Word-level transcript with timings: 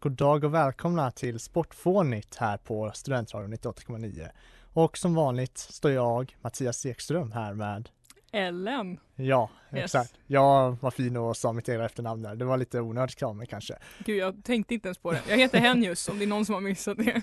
God 0.00 0.12
dag 0.12 0.44
och 0.44 0.54
välkomna 0.54 1.10
till 1.10 1.38
Sportfånigt 1.38 2.36
här 2.36 2.56
på 2.56 2.90
Studentradion 2.94 3.54
98,9. 3.54 4.28
Och 4.72 4.98
som 4.98 5.14
vanligt 5.14 5.58
står 5.58 5.90
jag, 5.90 6.36
Mattias 6.40 6.86
Ekström, 6.86 7.32
här 7.32 7.54
med 7.54 7.88
Ellen. 8.32 9.00
Ja, 9.14 9.50
Yes. 9.74 9.84
exakt. 9.84 10.14
Jag 10.26 10.76
var 10.80 10.90
fin 10.90 11.16
och 11.16 11.36
sa 11.36 11.52
mitt 11.52 11.68
egna 11.68 11.84
efternamn 11.84 12.22
där. 12.22 12.34
Det 12.36 12.44
var 12.44 12.56
lite 12.56 12.80
onödigt 12.80 13.36
mig 13.36 13.46
kanske. 13.46 13.74
Gud, 14.04 14.16
jag 14.18 14.44
tänkte 14.44 14.74
inte 14.74 14.88
ens 14.88 14.98
på 14.98 15.12
det. 15.12 15.20
Jag 15.28 15.36
heter 15.36 15.58
Henjus 15.58 16.08
om 16.08 16.18
det 16.18 16.24
är 16.24 16.26
någon 16.26 16.46
som 16.46 16.54
har 16.54 16.62
missat 16.62 16.96
det. 16.98 17.22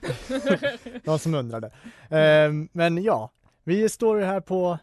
Någon 1.04 1.20
som 1.20 1.34
undrade. 1.36 1.72
Ehm, 2.10 2.70
men 2.72 3.04
ja, 3.04 3.32
vi 3.64 3.90
står 3.90 4.20
ju 4.20 4.26
här 4.26 4.42
på 4.42 4.78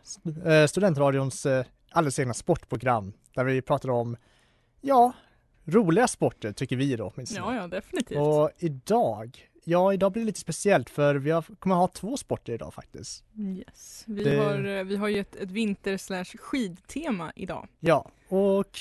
eh, 0.46 0.66
Studentradions 0.66 1.46
eh, 1.46 1.64
alldeles 1.90 2.18
egna 2.18 2.34
sportprogram 2.34 3.12
där 3.34 3.44
vi 3.44 3.62
pratar 3.62 3.88
om, 3.90 4.16
ja, 4.80 5.12
roliga 5.64 6.08
sporter 6.08 6.52
tycker 6.52 6.76
vi 6.76 6.96
då 6.96 7.12
åtminstone. 7.14 7.40
Ja, 7.54 7.56
ja, 7.62 7.66
definitivt. 7.68 8.18
Och 8.18 8.50
idag, 8.58 9.48
ja 9.64 9.92
idag 9.92 10.12
blir 10.12 10.22
det 10.22 10.26
lite 10.26 10.40
speciellt 10.40 10.90
för 10.90 11.14
vi 11.14 11.30
har, 11.30 11.42
kommer 11.58 11.74
ha 11.76 11.88
två 11.88 12.16
sporter 12.16 12.52
idag 12.52 12.74
faktiskt. 12.74 13.24
Yes. 13.38 14.04
Vi, 14.06 14.24
Det- 14.24 14.36
har, 14.36 14.64
eh, 14.64 14.84
vi 14.84 14.96
har 14.96 15.08
ju 15.08 15.18
ett, 15.20 15.36
ett 15.36 15.50
vinter 15.50 15.96
slash 15.96 16.24
skidtema 16.24 17.32
idag. 17.36 17.68
Ja, 17.80 18.10
och 18.28 18.80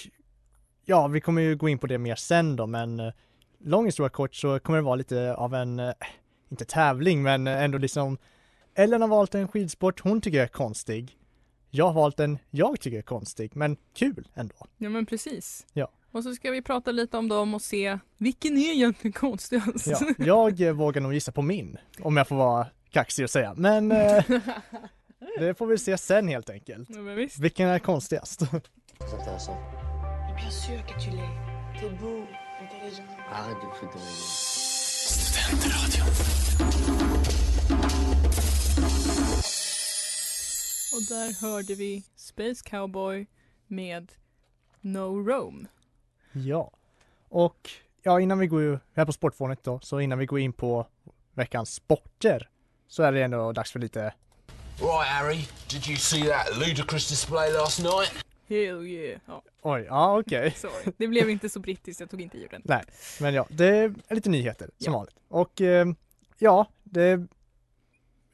ja, 0.85 1.07
vi 1.07 1.21
kommer 1.21 1.41
ju 1.41 1.55
gå 1.55 1.69
in 1.69 1.79
på 1.79 1.87
det 1.87 1.97
mer 1.97 2.15
sen 2.15 2.55
då, 2.55 2.67
men 2.67 2.99
eh, 2.99 3.13
lång 3.59 3.85
historia 3.85 4.09
kort 4.09 4.35
så 4.35 4.59
kommer 4.59 4.77
det 4.79 4.83
vara 4.83 4.95
lite 4.95 5.33
av 5.35 5.53
en, 5.55 5.79
eh, 5.79 5.93
inte 6.49 6.65
tävling, 6.65 7.21
men 7.23 7.47
ändå 7.47 7.77
liksom 7.77 8.17
Ellen 8.75 9.01
har 9.01 9.07
valt 9.07 9.35
en 9.35 9.47
skidsport 9.47 9.99
hon 9.99 10.21
tycker 10.21 10.39
är 10.43 10.47
konstig. 10.47 11.17
Jag 11.69 11.85
har 11.85 11.93
valt 11.93 12.19
en 12.19 12.37
jag 12.49 12.79
tycker 12.79 12.97
är 12.97 13.01
konstig, 13.01 13.55
men 13.55 13.77
kul 13.93 14.27
ändå. 14.33 14.55
Ja, 14.77 14.89
men 14.89 15.05
precis. 15.05 15.65
Ja. 15.73 15.91
Och 16.11 16.23
så 16.23 16.35
ska 16.35 16.51
vi 16.51 16.61
prata 16.61 16.91
lite 16.91 17.17
om 17.17 17.27
dem 17.27 17.53
och 17.53 17.61
se 17.61 17.99
vilken 18.17 18.57
är 18.57 18.73
egentligen 18.73 19.13
konstigast. 19.13 19.87
Ja, 20.17 20.49
jag 20.57 20.73
vågar 20.73 21.01
nog 21.01 21.13
gissa 21.13 21.31
på 21.31 21.41
min, 21.41 21.77
om 21.99 22.17
jag 22.17 22.27
får 22.27 22.35
vara 22.35 22.67
kaxig 22.89 23.23
och 23.23 23.29
säga, 23.29 23.53
men 23.57 23.91
eh, 23.91 24.23
det 25.39 25.57
får 25.57 25.67
vi 25.67 25.77
se 25.77 25.97
sen 25.97 26.27
helt 26.27 26.49
enkelt. 26.49 26.89
Ja, 26.91 26.99
men 26.99 27.15
visst. 27.15 27.39
Vilken 27.39 27.67
är 27.67 27.79
konstigast? 27.79 28.41
Och 28.41 28.47
där 41.09 41.41
hörde 41.41 41.75
vi 41.75 42.03
Space 42.15 42.63
Cowboy 42.69 43.27
med 43.67 44.11
No 44.81 45.23
Rome. 45.27 45.67
Ja, 46.33 46.71
och 47.29 47.69
ja, 48.03 48.19
innan 48.19 48.39
vi 48.39 48.47
går 48.47 48.79
här 48.95 49.05
på 49.05 49.11
sportfånet 49.13 49.63
då, 49.63 49.79
så 49.79 49.99
innan 49.99 50.19
vi 50.19 50.25
går 50.25 50.39
in 50.39 50.53
på 50.53 50.87
veckans 51.33 51.73
sporter 51.73 52.49
så 52.87 53.03
är 53.03 53.11
det 53.11 53.21
ändå 53.23 53.51
dags 53.51 53.71
för 53.71 53.79
lite, 53.79 54.13
Right, 54.79 55.07
Harry, 55.07 55.47
did 55.69 55.87
you 55.87 55.97
see 55.97 56.23
that 56.23 56.57
ludicrous 56.67 57.09
display 57.09 57.51
last 57.53 57.79
night? 57.79 58.25
Hell 58.49 58.85
yeah. 58.87 59.19
Ja, 59.27 59.41
oj, 59.61 59.85
ja 59.87 60.19
okej, 60.19 60.51
sorry. 60.57 60.93
Det 60.97 61.07
blev 61.07 61.29
inte 61.29 61.49
så 61.49 61.59
brittiskt, 61.59 61.99
jag 61.99 62.09
tog 62.09 62.21
inte 62.21 62.37
i 62.37 62.47
den. 62.51 62.61
nej, 62.65 62.83
men 63.19 63.33
ja, 63.33 63.45
det 63.49 63.67
är 63.77 63.93
lite 64.09 64.29
nyheter 64.29 64.69
som 64.77 64.93
Ja. 64.93 64.97
vanligt. 64.97 65.15
Och 65.27 65.61
eh, 65.61 65.85
ja, 66.37 66.65
det, 66.83 67.11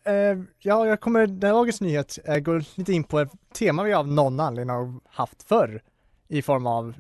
eh, 0.04 0.38
ja, 0.60 0.88
jag 0.88 1.00
kommer, 1.02 1.28
dagens 1.28 1.82
nyhet 1.82 2.18
eh, 2.26 2.38
går 2.38 2.64
lite 2.76 2.94
in 2.94 3.04
på 3.04 3.20
ett 3.20 3.32
tema 3.54 3.84
vi 3.84 3.94
av 3.94 4.08
någon 4.08 4.40
anledning 4.40 4.76
har 4.76 4.94
haft 5.06 5.44
förr 5.44 5.82
i 6.28 6.42
form 6.42 6.68
av 6.68 6.94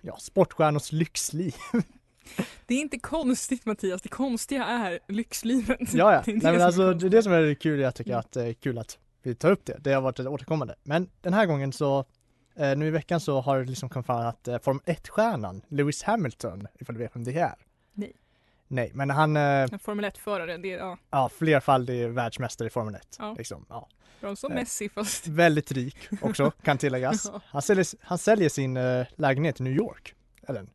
ja, 0.00 0.16
sportstjärnors 0.16 0.92
lyxliv. 0.92 1.54
Det 2.66 2.74
är 2.74 2.78
inte 2.80 2.98
konstigt 2.98 3.66
Mattias, 3.66 4.02
det 4.02 4.08
konstiga 4.08 4.64
är 4.64 4.98
lyxlivet. 5.08 5.94
Ja, 5.94 6.12
ja. 6.12 6.22
Det 6.26 6.30
är 6.30 6.34
det 6.34 6.42
Nej, 6.42 6.52
men 6.52 6.52
som 6.52 6.60
är 6.60 6.66
alltså, 6.66 6.94
det 6.94 7.06
är 7.06 7.10
det 7.10 7.22
som 7.22 7.32
är 7.32 7.54
kul. 7.54 7.80
Jag 7.80 7.94
tycker 7.94 8.10
Mm. 8.10 8.20
att 8.20 8.32
det 8.32 8.42
är 8.44 8.52
kul 8.52 8.78
att 8.78 8.98
vi 9.22 9.34
tar 9.34 9.50
upp 9.50 9.64
det. 9.64 9.76
Det 9.80 9.92
har 9.92 10.00
varit 10.00 10.18
ett 10.18 10.26
återkommande. 10.26 10.74
Men 10.82 11.10
den 11.20 11.34
här 11.34 11.46
gången 11.46 11.72
så, 11.72 12.04
eh, 12.56 12.76
nu 12.76 12.86
i 12.86 12.90
veckan 12.90 13.20
så 13.20 13.40
har 13.40 13.58
det 13.58 13.64
liksom 13.64 13.88
kommit 13.88 14.06
fram 14.06 14.26
att 14.26 14.48
eh, 14.48 14.58
Form 14.58 14.80
1-stjärnan 14.86 15.62
Lewis 15.68 16.02
Hamilton, 16.02 16.66
ifall 16.80 16.94
du 16.94 16.98
vet 17.00 17.16
vem 17.16 17.24
det 17.24 17.38
är. 17.38 17.54
Nej. 17.94 18.12
Nej, 18.68 18.90
men 18.94 19.10
han, 19.10 19.36
eh, 19.36 19.42
En 19.42 19.78
Formel 19.78 20.04
1-förare, 20.04 20.56
det 20.56 20.72
är 20.72 20.78
ja, 20.78 20.98
ja, 21.10 21.28
flerfaldig 21.28 22.08
världsmästare 22.08 22.66
i 22.68 22.70
Formel 22.70 22.94
1. 22.94 23.16
Ja. 23.18 23.34
Liksom, 23.38 23.66
ja. 23.68 23.88
Bra 24.20 24.36
som 24.36 24.52
Eh. 24.52 24.54
Messi 24.54 24.88
fast 24.88 25.26
Väldigt 25.26 25.72
rik 25.72 25.96
också, 26.22 26.50
kan 26.62 26.78
tilläggas. 26.78 27.32
Han 27.44 27.62
säljer, 27.62 27.86
han 28.00 28.18
säljer 28.18 28.48
sin 28.48 28.76
eh, 28.76 29.06
lägenhet 29.16 29.60
i 29.60 29.62
New 29.62 29.72
York. 29.72 30.14
Eller, 30.48 30.66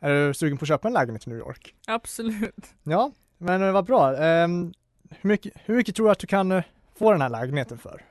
är 0.00 0.26
du 0.26 0.34
sugen 0.34 0.58
på 0.58 0.64
att 0.64 0.68
köpa 0.68 0.88
en 0.88 0.94
lägenhet 0.94 1.26
i 1.26 1.30
New 1.30 1.38
York? 1.38 1.74
absolut. 1.86 2.66
Ja, 2.82 3.12
men 3.38 3.62
eh, 3.62 3.72
vad 3.72 3.84
bra. 3.84 4.16
Ehm, 4.16 4.72
hur, 5.10 5.28
mycket, 5.28 5.52
hur 5.64 5.74
mycket 5.76 5.96
tror 5.96 6.06
du 6.06 6.12
att 6.12 6.18
du 6.18 6.26
kan 6.26 6.62
få 6.98 7.12
den 7.12 7.20
här 7.22 7.28
lägenheten 7.28 7.78
för? 7.78 8.04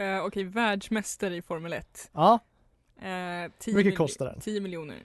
Uh, 0.00 0.24
Okej, 0.24 0.44
världsmästare 0.44 1.36
i 1.36 1.42
Formel 1.42 1.72
1. 1.72 2.10
Ja, 2.12 2.38
Uh, 2.96 3.50
10 3.58 3.72
Hur 3.72 3.84
mycket 3.84 3.98
kostar 3.98 4.26
den? 4.26 4.40
10 4.40 4.60
miljoner. 4.60 4.96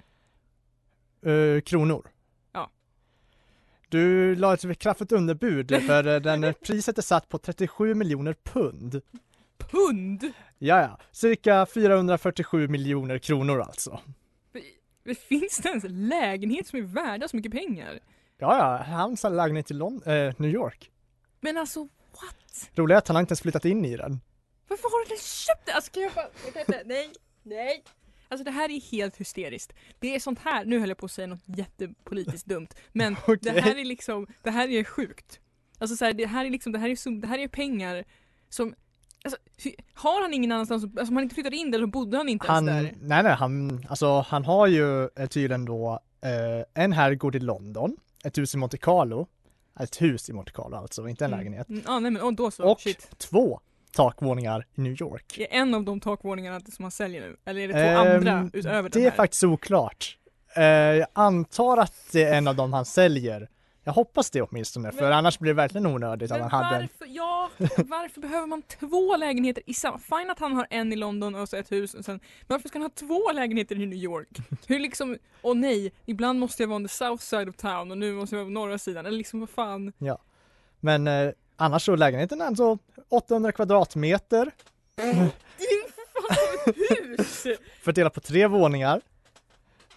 eh, 1.26 1.62
kronor. 1.62 2.08
Du 3.90 4.36
la 4.36 4.54
ett 4.54 4.80
kraftigt 4.80 5.12
underbud 5.12 5.84
för 5.86 6.08
eh, 6.08 6.20
den 6.22 6.44
eh, 6.44 6.54
priset 6.54 6.98
är 6.98 7.02
satt 7.02 7.30
på 7.30 7.38
37 7.38 7.94
miljoner 7.96 8.36
pund. 8.44 9.02
Pund! 9.58 10.24
Ja, 10.58 10.82
ja, 10.82 10.98
cirka 11.12 11.66
447 11.66 12.68
miljoner 12.68 13.18
kronor 13.18 13.62
alltså. 13.62 14.00
Det 15.04 15.16
finns 15.16 15.58
det 15.58 15.70
ens 15.70 15.84
en 15.84 16.08
lägenhet 16.10 16.68
som 16.68 16.80
är 16.80 16.84
värda 16.84 17.28
så 17.28 17.36
mycket 17.36 17.52
pengar? 17.52 18.00
Ja, 18.38 18.58
ja, 18.58 18.84
hans 18.96 19.24
lägenhet 19.24 19.72
i 19.72 19.74
Lon- 19.74 20.08
eh, 20.10 20.34
New 20.38 20.52
York. 20.52 20.92
Men 21.40 21.58
alltså 21.58 21.80
what? 22.12 22.70
Roliga 22.76 22.96
är 22.96 23.00
att 23.00 23.08
han 23.08 23.16
har 23.16 23.22
inte 23.22 23.32
ens 23.32 23.42
flyttat 23.42 23.66
in 23.66 23.86
i 23.86 23.98
den. 23.98 24.20
Varför 24.68 24.84
har 24.84 25.06
du 25.06 25.10
ens 25.10 25.32
köpt 25.34 25.66
det? 25.66 25.74
Alltså 25.74 25.92
kan 25.92 26.04
jag 26.04 26.12
bara, 26.14 26.28
nej, 26.86 27.10
nej. 27.44 27.84
Alltså 28.28 28.44
det 28.44 28.52
här 28.52 28.70
är 28.70 28.82
helt 28.92 29.18
hysteriskt. 29.18 29.74
Det 30.00 30.16
är 30.16 30.20
sånt 30.20 30.40
här, 30.40 30.66
nu 30.66 30.80
höll 30.80 30.90
jag 30.90 30.98
på 30.98 31.06
att 31.06 31.12
säga 31.12 31.28
något 31.28 31.44
jättepolitiskt 31.46 32.48
dumt, 32.48 32.68
men 32.94 33.16
Okej. 33.28 33.38
det 33.42 33.62
här 33.62 33.76
är 33.78 33.86
liksom, 33.86 34.28
det 34.44 34.52
här 34.52 34.68
är 34.70 34.84
sjukt. 34.84 35.40
Alltså 35.80 35.96
så 35.96 36.06
här, 36.06 36.14
det 36.14 36.26
här 36.26 36.46
är 36.46 36.50
liksom, 36.50 36.72
det 36.72 36.80
här 36.80 36.90
är, 36.90 37.22
det 37.22 37.28
här 37.28 37.40
är 37.40 37.48
pengar 37.48 38.04
som 38.50 38.76
Alltså, 39.24 39.38
har 39.94 40.22
han 40.22 40.34
ingen 40.34 40.52
annanstans, 40.52 40.84
alltså 40.84 41.02
om 41.12 41.16
han 41.16 41.24
inte 41.24 41.36
flyttade 41.36 41.56
in 41.56 41.72
där 41.72 41.80
så 41.80 41.88
bodde 41.88 42.18
han 42.18 42.30
inte 42.30 42.48
Han, 42.48 42.70
ens 42.70 42.90
där. 42.92 43.08
nej 43.08 43.24
nej, 43.24 43.34
han, 43.34 43.86
alltså 43.90 44.20
han 44.28 44.46
har 44.46 44.68
ju 44.68 45.04
eh, 45.04 45.28
tydligen 45.28 45.66
då 45.66 46.00
eh, 46.22 46.84
en 46.84 46.92
herrgård 46.94 47.36
i 47.36 47.40
London, 47.40 47.98
ett 48.24 48.38
hus 48.38 48.54
i 48.56 48.58
Monte 48.58 48.78
Carlo, 48.78 49.28
ett 49.80 50.02
hus 50.02 50.30
i 50.30 50.34
Monte 50.34 50.52
Carlo 50.52 50.76
alltså, 50.78 51.08
inte 51.08 51.26
en 51.26 51.32
lägenhet. 51.32 51.70
Mm, 51.70 51.82
ja 51.86 52.00
nej 52.00 52.12
men 52.12 52.22
och 52.22 52.34
då 52.34 52.52
så, 52.52 52.72
Och 52.72 52.80
shit. 52.82 53.10
två 53.18 53.60
takvåningar 53.92 54.66
i 54.76 54.82
New 54.82 55.02
York. 55.02 55.38
Är 55.38 55.48
en 55.50 55.74
av 55.74 55.84
de 55.84 56.00
takvåningarna 56.00 56.60
som 56.60 56.84
han 56.86 56.92
säljer 56.92 57.22
nu? 57.22 57.38
Eller 57.46 57.62
är 57.62 57.68
det 57.68 57.74
två 57.74 57.80
Ehm, 57.80 58.16
andra 58.18 58.50
utöver 58.54 58.82
den 58.82 58.92
Det 59.02 59.08
är 59.08 59.10
här? 59.10 59.18
faktiskt 59.18 59.44
oklart. 59.44 60.18
Eh, 60.56 60.64
jag 60.66 61.08
antar 61.14 61.78
att 61.78 61.94
det 62.12 62.24
är 62.24 62.38
en 62.38 62.48
av 62.48 62.56
dem 62.56 62.74
han 62.74 62.86
säljer. 62.86 63.50
Jag 63.84 63.94
hoppas 63.94 64.30
det 64.32 64.42
åtminstone, 64.42 64.92
för 64.92 65.02
Men- 65.02 65.14
annars 65.14 65.40
blir 65.40 65.50
det 65.50 65.56
verkligen 65.56 65.86
onödigt 65.88 66.32
att 66.32 66.42
han 66.42 66.50
hade 66.52 66.76
en. 66.76 66.82
varför, 66.82 67.16
ja, 67.16 67.50
varför 67.86 68.22
behöver 68.22 68.48
man 68.48 68.62
två 68.62 69.16
lägenheter 69.18 69.64
i 69.66 69.74
samma... 69.74 69.98
Fine 70.00 70.30
att 70.30 70.40
han 70.40 70.54
har 70.56 70.68
en 70.70 70.94
i 70.94 70.96
London 70.96 71.36
och 71.36 71.50
så 71.50 71.56
ett 71.58 71.72
hus 71.72 71.94
och 71.94 72.06
sen... 72.06 72.20
Varför 72.48 72.70
ska 72.70 72.80
han 72.80 72.84
ha 72.84 72.90
två 72.90 73.32
lägenheter 73.32 73.76
i 73.76 73.86
New 73.86 74.00
York? 74.00 74.28
Hur 74.68 74.80
liksom, 74.80 75.18
åh 75.42 75.56
nej, 75.56 75.92
ibland 76.06 76.40
måste 76.40 76.64
jag 76.64 76.68
vara 76.68 76.76
on 76.76 76.84
the 76.88 76.94
south 76.94 77.24
side 77.24 77.50
of 77.50 77.56
town 77.56 77.92
och 77.92 77.98
nu 77.98 78.14
måste 78.14 78.36
jag 78.36 78.40
vara 78.44 78.48
på 78.48 78.54
norra 78.54 78.78
sidan. 78.78 79.06
Eller 79.06 79.18
liksom 79.18 79.40
vad 79.40 79.50
fan. 79.50 79.94
Men 80.80 81.08
eh, 81.08 81.32
annars 81.58 81.86
så 81.86 81.96
lägenheten 81.96 82.42
är 82.42 82.46
alltså 82.46 82.78
800 83.10 83.52
kvadratmeter, 83.52 84.52
ett 84.98 86.76
hus! 87.18 87.46
fördelat 87.82 88.14
på 88.14 88.20
tre 88.20 88.48
våningar. 88.48 89.02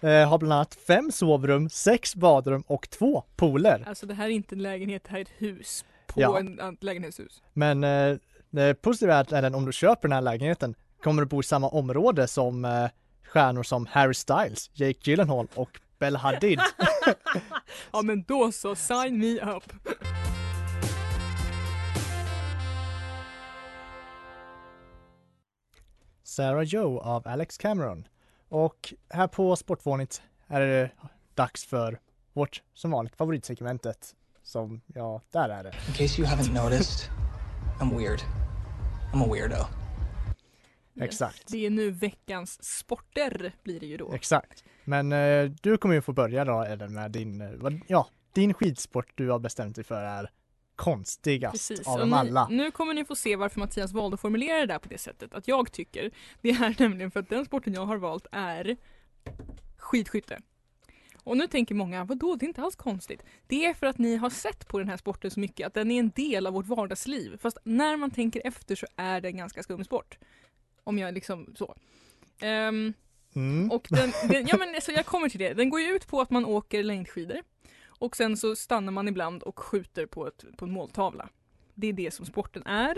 Eh, 0.01 0.29
har 0.29 0.37
bland 0.37 0.53
annat 0.53 0.75
fem 0.87 1.11
sovrum, 1.11 1.69
sex 1.69 2.15
badrum 2.15 2.63
och 2.67 2.89
två 2.89 3.23
pooler. 3.35 3.83
Alltså 3.87 4.05
det 4.05 4.13
här 4.13 4.25
är 4.25 4.29
inte 4.29 4.55
en 4.55 4.61
lägenhet, 4.63 5.03
det 5.03 5.11
här 5.11 5.17
är 5.17 5.21
ett 5.21 5.31
hus. 5.37 5.85
På 6.07 6.21
Ja. 6.21 6.39
en, 6.39 6.59
ett 6.59 6.83
lägenhetshus. 6.83 7.41
Men 7.53 7.83
eh, 7.83 8.17
det 8.49 8.81
positiva 8.81 9.15
är 9.15 9.21
att 9.21 9.31
även 9.31 9.55
om 9.55 9.65
du 9.65 9.71
köper 9.73 10.07
den 10.07 10.11
här 10.15 10.21
lägenheten 10.21 10.75
kommer 11.03 11.21
du 11.21 11.25
bo 11.27 11.39
i 11.39 11.43
samma 11.43 11.69
område 11.69 12.27
som 12.27 12.65
eh, 12.65 12.85
stjärnor 13.23 13.63
som 13.63 13.85
Harry 13.85 14.13
Styles, 14.13 14.69
Jake 14.73 14.99
Gyllenhaal 15.09 15.47
och 15.55 15.79
Bella 15.99 16.19
Hadid. 16.19 16.59
Ja 17.91 18.01
men 18.01 18.23
då 18.23 18.51
så, 18.51 18.75
sign 18.75 19.17
me 19.19 19.39
up! 19.55 19.63
Sarah 26.31 26.63
Joe 26.63 26.99
av 26.99 27.27
Alex 27.27 27.57
Cameron. 27.57 28.07
Och 28.49 28.93
här 29.09 29.27
på 29.27 29.55
Sportvånigt 29.55 30.21
är 30.47 30.61
det 30.61 30.91
dags 31.35 31.65
för 31.65 31.99
vårt 32.33 32.63
som 32.73 32.91
vanligt 32.91 33.15
favoritsegmentet. 33.15 34.15
Som, 34.43 34.81
ja, 34.87 35.21
där 35.31 35.49
är 35.49 35.63
det. 35.63 35.69
In 35.87 35.93
case 35.93 36.21
you 36.21 36.29
haven't 36.29 36.63
noticed, 36.63 37.11
I'm 37.79 37.97
weird. 37.97 38.19
I'm 39.13 39.23
a 39.23 39.33
weirdo. 39.33 39.65
Exakt. 41.01 41.43
Det 41.47 41.65
är 41.65 41.69
nu 41.69 41.91
veckans 41.91 42.63
sporter 42.63 43.55
blir 43.63 43.79
det 43.79 43.85
ju 43.85 43.97
då. 43.97 44.13
Exakt. 44.13 44.63
Men 44.83 45.11
eh, 45.11 45.51
du 45.61 45.77
kommer 45.77 45.95
ju 45.95 46.01
få 46.01 46.13
börja 46.13 46.45
då 46.45 46.61
Ellen 46.61 46.93
med 46.93 47.11
din, 47.11 47.41
eh, 47.41 47.79
ja, 47.87 48.07
din 48.33 48.53
skidsport 48.53 49.11
du 49.15 49.29
har 49.29 49.39
bestämt 49.39 49.75
dig 49.75 49.83
för 49.83 50.01
är 50.01 50.29
konstigast 50.83 51.69
Precis. 51.69 51.87
av 51.87 51.99
dem 51.99 52.13
alla. 52.13 52.47
nu 52.47 52.71
kommer 52.71 52.93
ni 52.93 53.05
få 53.05 53.15
se 53.15 53.35
varför 53.35 53.59
Mattias 53.59 53.91
valde 53.91 54.15
att 54.15 54.21
formulera 54.21 54.59
det 54.59 54.65
där 54.65 54.79
på 54.79 54.89
det 54.89 54.97
sättet. 54.97 55.33
Att 55.33 55.47
jag 55.47 55.71
tycker, 55.71 56.11
det 56.41 56.49
är 56.49 56.75
nämligen 56.79 57.11
för 57.11 57.19
att 57.19 57.29
den 57.29 57.45
sporten 57.45 57.73
jag 57.73 57.85
har 57.85 57.97
valt 57.97 58.27
är 58.31 58.77
skidskytte. 59.77 60.41
Och 61.23 61.37
nu 61.37 61.47
tänker 61.47 61.75
många, 61.75 62.03
vadå 62.03 62.35
det 62.35 62.45
är 62.45 62.47
inte 62.47 62.61
alls 62.61 62.75
konstigt. 62.75 63.23
Det 63.47 63.65
är 63.65 63.73
för 63.73 63.87
att 63.87 63.97
ni 63.97 64.15
har 64.15 64.29
sett 64.29 64.67
på 64.67 64.79
den 64.79 64.89
här 64.89 64.97
sporten 64.97 65.31
så 65.31 65.39
mycket 65.39 65.67
att 65.67 65.73
den 65.73 65.91
är 65.91 65.99
en 65.99 66.09
del 66.09 66.47
av 66.47 66.53
vårt 66.53 66.67
vardagsliv. 66.67 67.37
Fast 67.37 67.57
när 67.63 67.97
man 67.97 68.11
tänker 68.11 68.41
efter 68.47 68.75
så 68.75 68.87
är 68.95 69.21
det 69.21 69.27
en 69.27 69.37
ganska 69.37 69.63
skum 69.63 69.83
sport. 69.83 70.17
Om 70.83 70.99
jag 70.99 71.13
liksom 71.13 71.55
så. 71.55 71.75
Ehm, 72.39 72.93
Mm. 73.35 73.71
och 73.71 73.87
den, 73.89 74.11
den, 74.29 74.47
ja 74.47 74.57
men 74.57 74.75
alltså 74.75 74.91
jag 74.91 75.05
kommer 75.05 75.29
till 75.29 75.39
det. 75.39 75.53
Den 75.53 75.69
går 75.69 75.81
ju 75.81 75.87
ut 75.87 76.07
på 76.07 76.21
att 76.21 76.29
man 76.29 76.45
åker 76.45 76.83
längdskidor. 76.83 77.37
Och 78.01 78.15
sen 78.15 78.37
så 78.37 78.55
stannar 78.55 78.91
man 78.91 79.07
ibland 79.07 79.43
och 79.43 79.59
skjuter 79.59 80.05
på, 80.05 80.27
ett, 80.27 80.45
på 80.57 80.65
en 80.65 80.71
måltavla. 80.71 81.29
Det 81.75 81.87
är 81.87 81.93
det 81.93 82.11
som 82.13 82.25
sporten 82.25 82.63
är. 82.67 82.97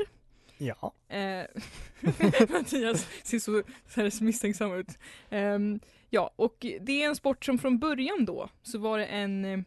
Ja. 0.58 0.94
Eh, 1.08 1.46
Mattias 2.50 3.08
ser 3.24 3.40
så, 3.40 3.64
så 3.88 4.02
här 4.02 4.24
misstänksam 4.24 4.74
ut. 4.74 4.88
Ehm, 5.30 5.80
ja, 6.10 6.32
och 6.36 6.66
det 6.82 7.04
är 7.04 7.08
en 7.08 7.16
sport 7.16 7.46
som 7.46 7.58
från 7.60 7.80
början 7.80 8.26
då 8.26 8.50
så 8.64 8.80
var 8.80 8.98
det 9.00 9.06
en 9.06 9.46
eh, 9.46 9.60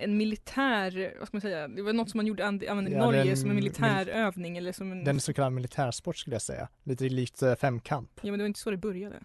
en 0.00 0.16
militär, 0.16 1.14
vad 1.18 1.28
ska 1.28 1.36
man 1.36 1.40
säga, 1.40 1.68
det 1.68 1.82
var 1.82 1.92
något 1.92 2.10
som 2.10 2.18
man 2.18 2.26
gjorde 2.26 2.46
använde 2.46 2.90
i 2.90 2.94
Ja, 2.94 3.04
Norge 3.04 3.30
en 3.30 3.36
som 3.36 3.50
en 3.50 3.56
mil- 3.56 3.64
militärövning 3.64 4.56
eller 4.56 4.72
som 4.72 4.92
en... 4.92 5.04
Den 5.04 5.20
så 5.20 5.32
kallad 5.32 5.52
militärsport 5.52 6.16
skulle 6.16 6.34
jag 6.34 6.42
säga. 6.42 6.68
Lite 6.84 7.04
likt 7.08 7.42
eh, 7.42 7.54
femkamp. 7.54 8.10
Ja 8.22 8.30
men 8.30 8.38
det 8.38 8.42
var 8.42 8.46
inte 8.46 8.60
så 8.60 8.70
det 8.70 8.76
började. 8.76 9.16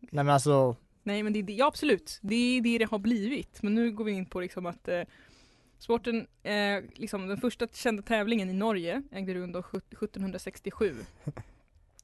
Nej 0.00 0.24
men 0.24 0.28
alltså, 0.28 0.76
Nej 1.02 1.22
men 1.22 1.32
det, 1.32 1.42
det, 1.42 1.52
ja 1.52 1.66
absolut, 1.66 2.18
det 2.22 2.34
är 2.34 2.60
det 2.60 2.78
det 2.78 2.84
har 2.90 2.98
blivit. 2.98 3.62
Men 3.62 3.74
nu 3.74 3.90
går 3.92 4.04
vi 4.04 4.12
in 4.12 4.26
på 4.26 4.40
liksom 4.40 4.66
att 4.66 4.88
eh, 4.88 5.02
sporten, 5.78 6.26
eh, 6.42 6.80
liksom 6.94 7.26
den 7.26 7.36
första 7.40 7.66
kända 7.68 8.02
tävlingen 8.02 8.50
i 8.50 8.52
Norge 8.52 9.02
ägde 9.12 9.34
rum 9.34 9.52
då 9.52 9.62
sjut- 9.62 9.92
1767. 9.92 10.96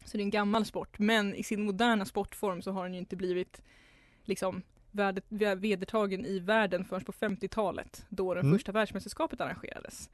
Så 0.04 0.16
det 0.16 0.20
är 0.22 0.24
en 0.24 0.30
gammal 0.30 0.64
sport, 0.64 0.98
men 0.98 1.34
i 1.34 1.42
sin 1.42 1.62
moderna 1.64 2.04
sportform 2.04 2.62
så 2.62 2.70
har 2.72 2.82
den 2.84 2.92
ju 2.94 2.98
inte 2.98 3.16
blivit 3.16 3.60
liksom 4.24 4.62
värdet, 4.90 5.24
vä- 5.28 5.54
vedertagen 5.54 6.26
i 6.26 6.38
världen 6.38 6.84
förrän 6.84 7.04
på 7.04 7.12
50-talet 7.12 8.04
då 8.08 8.34
det 8.34 8.40
Mm. 8.40 8.52
första 8.52 8.72
världsmästerskapet 8.72 9.40
arrangerades. 9.40 10.10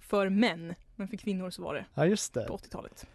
För 0.00 0.28
män, 0.28 0.74
men 0.96 1.08
för 1.08 1.16
kvinnor 1.16 1.50
så 1.50 1.62
var 1.62 1.74
det 1.74 1.84
ja 1.94 2.06
just 2.06 2.34
det. 2.34 2.46
på 2.46 2.56
80-talet. 2.56 3.06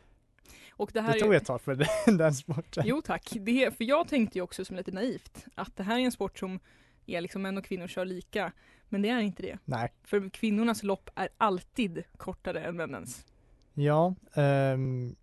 Och 0.81 0.89
det 0.93 1.01
här 1.01 1.13
Det 1.13 1.19
är- 1.19 1.23
tog 1.23 1.33
ett 1.33 1.45
tag 1.45 1.61
för 1.61 1.75
den, 1.75 1.87
den 2.17 2.33
sporten. 2.33 2.83
Jo 2.87 3.01
tack, 3.01 3.29
det, 3.39 3.77
för 3.77 3.83
jag 3.83 4.07
tänkte 4.07 4.37
ju 4.37 4.41
också 4.41 4.65
som 4.65 4.75
lite 4.75 4.91
naivt 4.91 5.45
att 5.55 5.75
det 5.77 5.83
här 5.83 5.99
är 5.99 6.03
en 6.03 6.11
sport 6.11 6.39
som 6.39 6.59
är 7.05 7.21
liksom 7.21 7.41
män 7.41 7.57
och 7.57 7.65
kvinnor 7.65 7.87
kör 7.87 8.05
lika. 8.05 8.51
Men 8.89 9.01
det 9.01 9.09
är 9.09 9.19
inte 9.19 9.41
det. 9.43 9.57
Nej. 9.65 9.93
För 10.03 10.29
kvinnornas 10.29 10.83
lopp 10.83 11.09
är 11.15 11.29
alltid 11.37 12.03
kortare 12.17 12.63
än 12.63 12.75
männens. 12.75 13.25
Ja, 13.73 14.15
ehm, 14.33 15.15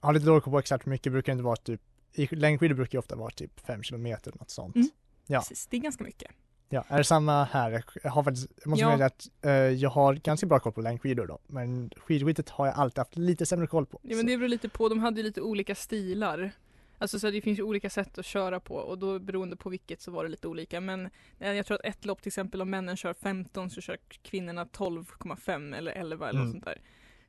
har 0.00 0.12
lite 0.12 0.26
dålig 0.26 0.42
koll 0.42 0.52
på 0.52 0.58
exakt 0.58 0.86
hur 0.86 0.90
mycket, 0.90 1.12
brukar 1.12 1.32
inte 1.32 1.44
vara 1.44 1.56
typ, 1.56 1.80
i 2.12 2.26
längdskidor 2.36 2.74
brukar 2.74 2.92
ju 2.96 2.98
ofta 2.98 3.16
vara 3.16 3.30
typ 3.30 3.60
5 3.60 3.82
kilometer 3.82 4.30
eller 4.30 4.38
något 4.38 4.50
sånt. 4.50 4.76
Mm. 4.76 4.88
Ja. 5.26 5.38
Precis, 5.40 5.66
det 5.66 5.76
är 5.76 5.80
ganska 5.80 6.04
mycket. 6.04 6.30
Ja, 6.74 6.84
är 6.88 6.98
det 6.98 7.04
samma 7.04 7.44
här? 7.44 7.82
Jag 8.02 8.10
har 8.10 8.22
faktiskt, 8.22 8.48
jag 8.62 8.66
måste 8.70 8.84
Ja. 8.84 8.94
säga 8.96 9.06
att 9.06 9.28
eh, 9.42 9.50
jag 9.52 9.90
har 9.90 10.14
ganska 10.14 10.46
bra 10.46 10.58
koll 10.60 10.72
på 10.72 10.80
längdskidor 10.80 11.26
då, 11.26 11.38
men 11.46 11.90
skidskyttet 11.96 12.48
har 12.50 12.66
jag 12.66 12.74
alltid 12.74 12.98
haft 12.98 13.16
lite 13.16 13.46
sämre 13.46 13.66
koll 13.66 13.86
på. 13.86 14.00
Ja, 14.02 14.16
men 14.16 14.26
det 14.26 14.36
beror 14.36 14.48
lite 14.48 14.68
på, 14.68 14.88
de 14.88 14.98
hade 14.98 15.16
ju 15.16 15.22
lite 15.22 15.40
olika 15.40 15.74
stilar. 15.74 16.50
Alltså 16.98 17.18
så 17.18 17.30
det 17.30 17.40
finns 17.40 17.58
ju 17.58 17.62
olika 17.62 17.90
sätt 17.90 18.18
att 18.18 18.26
köra 18.26 18.60
på 18.60 18.74
och 18.74 18.98
då 18.98 19.18
beroende 19.18 19.56
på 19.56 19.70
vilket 19.70 20.00
så 20.02 20.10
var 20.10 20.24
det 20.24 20.30
lite 20.30 20.48
olika. 20.48 20.80
Men 20.80 21.10
jag 21.38 21.66
tror 21.66 21.74
att 21.78 21.84
ett 21.84 22.04
lopp 22.04 22.22
till 22.22 22.28
exempel 22.30 22.62
om 22.62 22.70
männen 22.70 22.96
kör 22.96 23.14
15 23.14 23.70
så 23.70 23.80
kör 23.80 23.96
kvinnorna 24.22 24.64
12,5 24.64 25.76
eller 25.76 25.92
11 25.92 26.28
eller 26.28 26.40
Mm. 26.40 26.44
något 26.46 26.52
sånt 26.54 26.64
där. 26.64 26.80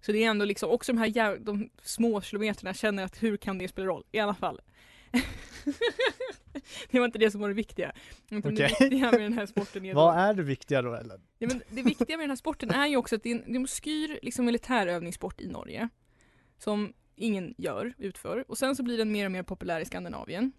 Så 0.01 0.11
det 0.11 0.23
är 0.23 0.29
ändå 0.29 0.45
liksom 0.45 0.69
också 0.71 0.93
de 0.93 0.97
här 0.99 1.37
de 1.39 1.69
små 1.83 2.21
kilometerna 2.21 2.69
jag 2.69 2.75
känner 2.77 3.03
att 3.03 3.23
hur 3.23 3.37
kan 3.37 3.57
det 3.57 3.67
spela 3.67 3.87
roll? 3.87 4.03
I 4.11 4.19
alla 4.19 4.33
fall. 4.33 4.61
det 6.91 6.99
var 6.99 7.05
inte 7.05 7.19
det 7.19 7.31
som 7.31 7.41
var 7.41 7.47
det 7.47 7.53
viktiga. 7.53 7.91
Utan 8.29 8.55
det 8.55 8.65
Okej. 8.65 8.77
viktiga 8.79 9.11
med 9.11 9.21
den 9.21 9.33
här 9.33 9.45
sporten 9.45 9.85
är 9.85 9.93
Vad 9.95 10.17
är 10.17 10.33
det 10.33 10.43
viktiga 10.43 10.81
då 10.81 10.93
eller? 10.93 11.21
Ja, 11.37 11.47
men 11.47 11.61
det 11.69 11.81
viktiga 11.81 12.17
med 12.17 12.23
den 12.23 12.29
här 12.31 12.35
sporten 12.35 12.71
är 12.71 12.87
ju 12.87 12.97
också 12.97 13.15
att 13.15 13.23
det 13.23 13.31
är 13.31 13.35
en, 13.35 13.43
det 13.45 13.51
är 13.51 13.55
en 13.55 13.61
obskyr 13.61 14.19
liksom, 14.21 14.45
militärövningssport 14.45 15.41
i 15.41 15.47
Norge. 15.47 15.89
Som 16.57 16.93
ingen 17.15 17.55
gör, 17.57 17.93
utför. 17.97 18.45
Och 18.47 18.57
sen 18.57 18.75
så 18.75 18.83
blir 18.83 18.97
den 18.97 19.11
mer 19.11 19.25
och 19.25 19.31
mer 19.31 19.43
populär 19.43 19.79
i 19.79 19.85
Skandinavien. 19.85 20.51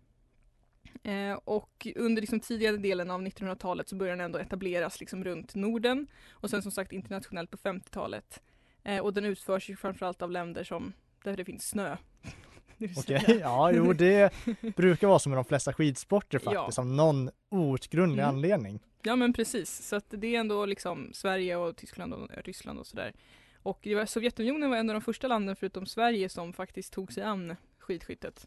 Eh, 1.03 1.33
och 1.45 1.87
under 1.97 2.23
liksom, 2.23 2.41
tidigare 2.41 2.77
delen 2.77 3.11
av 3.11 3.23
1900-talet 3.23 3.89
så 3.89 3.97
börjar 3.97 4.17
den 4.17 4.25
ändå 4.25 4.39
etableras 4.39 5.01
liksom, 5.01 5.25
runt 5.25 5.55
Norden. 5.55 6.07
Och 6.31 6.51
sen 6.51 6.63
som 6.63 6.73
sagt 6.73 6.93
internationellt 6.93 7.51
på 7.51 7.57
50-talet. 7.57 8.43
Eh, 8.83 9.03
och 9.03 9.15
den 9.15 9.25
utförs 9.25 9.71
ju 9.71 9.77
framförallt 9.77 10.23
av 10.23 10.31
länder 10.31 10.65
som 10.65 10.93
där 11.25 11.37
det 11.37 11.45
finns 11.45 11.69
snö. 11.69 11.97
Okej, 12.97 13.21
säga- 13.21 13.41
ja 13.41 13.73
jo 13.73 13.93
det 13.93 14.33
brukar 14.77 15.07
vara 15.09 15.19
som 15.19 15.31
med 15.31 15.39
de 15.39 15.45
flesta 15.45 15.73
skidsporter 15.73 16.41
Ja. 16.45 16.51
faktiskt, 16.55 16.79
av 16.79 16.87
någon 16.87 17.31
outgrundlig 17.51 18.23
Mm. 18.23 18.35
anledning. 18.35 18.81
Ja 19.03 19.17
men 19.17 19.33
precis, 19.33 19.89
så 19.89 19.97
att 19.97 20.05
det 20.09 20.37
är 20.37 20.41
ändå 20.41 20.67
liksom 20.67 21.11
Sverige 21.13 21.57
och 21.57 21.77
Tyskland 21.77 22.15
och 22.15 22.29
Ryssland 22.45 22.79
och 22.79 22.87
sådär. 22.87 23.13
Och 23.63 23.79
det 23.83 23.95
var, 23.95 24.07
Sovjetunionen 24.07 24.71
var 24.71 24.77
en 24.77 24.91
av 24.91 24.95
de 24.95 25.01
första 25.03 25.29
landen 25.29 25.57
förutom 25.57 25.87
Sverige 25.87 26.29
som 26.29 26.53
faktiskt 26.53 26.93
tog 26.93 27.13
sig 27.13 27.23
an 27.23 27.57
skidskyttet. 27.79 28.47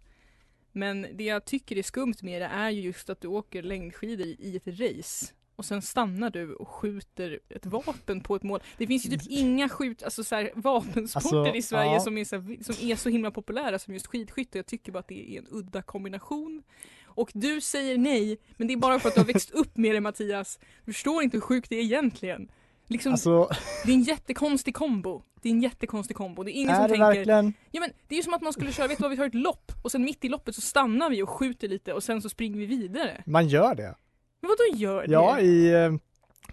Men 0.71 1.07
det 1.13 1.24
jag 1.24 1.45
tycker 1.45 1.77
är 1.77 1.83
skumt 1.83 2.13
med 2.21 2.41
det 2.41 2.45
är 2.48 2.69
ju 2.69 2.81
just 2.81 3.09
att 3.09 3.21
du 3.21 3.27
åker 3.27 3.63
längdskidor 3.63 4.27
i 4.27 4.55
ett 4.55 4.67
race 4.79 5.33
och 5.60 5.66
sen 5.66 5.82
stannar 5.82 6.30
du 6.30 6.54
och 6.54 6.68
skjuter 6.68 7.39
ett 7.50 7.66
vapen 7.66 8.22
på 8.22 8.36
ett 8.36 8.44
mål. 8.44 8.60
Det 8.78 8.88
finns 8.88 9.06
ju 9.06 9.10
typ 9.10 9.22
inga 9.30 9.70
skjut, 9.70 10.04
alltså 10.04 10.24
så 10.24 10.36
här, 10.36 10.51
vapensporter 10.56 11.38
Alltså, 11.38 11.56
i 11.56 11.62
Sverige 11.62 11.94
ja. 11.94 12.00
som, 12.00 12.18
är 12.18 12.25
så 12.25 12.36
här, 12.36 12.63
som 12.63 12.89
är 12.89 12.96
så 12.96 13.10
himla 13.10 13.32
populära 13.32 13.80
som 13.80 13.94
just 13.94 14.08
skidskytte. 14.08 14.58
Jag 14.58 14.66
tycker 14.66 14.92
bara 14.92 15.00
att 15.00 15.08
det 15.08 15.36
är 15.36 15.39
en 15.39 15.48
udda 15.51 15.82
kombination. 15.82 16.63
Och 17.06 17.32
du 17.34 17.62
säger 17.62 17.98
nej, 17.98 18.38
men 18.58 18.68
det 18.68 18.74
är 18.74 18.78
bara 18.78 19.00
för 19.00 19.10
att 19.10 19.16
du 19.16 19.22
har 19.22 19.28
växt 19.28 19.51
upp 19.51 19.78
med 19.78 19.96
det 19.96 20.01
Mattias. 20.01 20.60
Du 20.86 20.94
förstår 20.94 21.24
inte 21.24 21.38
hur 21.38 21.42
sjukt 21.42 21.70
det 21.70 21.75
är 21.75 21.84
egentligen. 21.84 22.51
Liksom, 22.88 23.12
Alltså, 23.12 23.50
det 23.86 23.92
är 23.92 23.96
en 23.96 24.04
jättekonstig 24.04 24.75
kombo. 24.75 25.24
Det 25.42 25.50
är 25.50 25.54
en 25.54 25.62
jättekonstig 25.62 26.18
kombo. 26.18 26.44
Det 26.44 26.51
är 26.51 26.54
ingen 26.54 26.70
är 26.70 26.75
som 26.75 26.84
det 26.84 26.89
tänker, 26.89 27.06
verkligen? 27.06 27.54
ja 27.72 27.82
men 27.82 27.92
det 28.08 28.16
är 28.16 28.18
ju 28.18 28.24
som 28.24 28.34
att 28.34 28.42
man 28.42 28.54
skulle 28.54 28.72
köra, 28.72 28.88
vet 28.88 28.98
du 28.98 29.01
vad 29.01 29.12
vi 29.12 29.18
har 29.18 29.25
ett 29.25 29.36
lopp 29.36 29.72
och 29.84 29.92
sen 29.92 30.04
mitt 30.04 30.25
i 30.25 30.30
loppet 30.30 30.56
så 30.56 30.62
stannar 30.62 31.10
vi 31.10 31.24
och 31.24 31.30
skjuter 31.30 31.68
lite 31.68 31.94
och 31.94 32.04
sen 32.04 32.22
så 32.22 32.30
springer 32.30 32.58
vi 32.58 32.66
vidare. 32.66 33.24
Man 33.25 33.48
gör 33.48 33.75
det. 33.75 33.96
Men 34.41 34.50
vadå 34.50 34.77
gör 34.77 35.08
det? 35.08 35.13
Ja, 35.13 35.39
i 35.39 35.74
eh, 35.74 35.93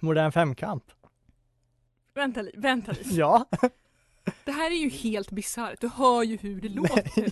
modern 0.00 0.33
femkamp. 0.33 0.85
Vänta 2.14 2.43
lite, 2.43 2.59
vänta 2.61 2.93
lite. 2.93 3.14
Ja, 3.14 3.49
Det 4.45 4.52
här 4.52 4.71
är 4.71 4.76
ju 4.76 4.88
helt 4.88 5.31
bisarrt. 5.31 5.81
Du 5.81 5.88
hör 5.88 6.23
ju 6.23 6.37
hur 6.37 6.61
det 6.61 6.69
låter. 6.69 7.31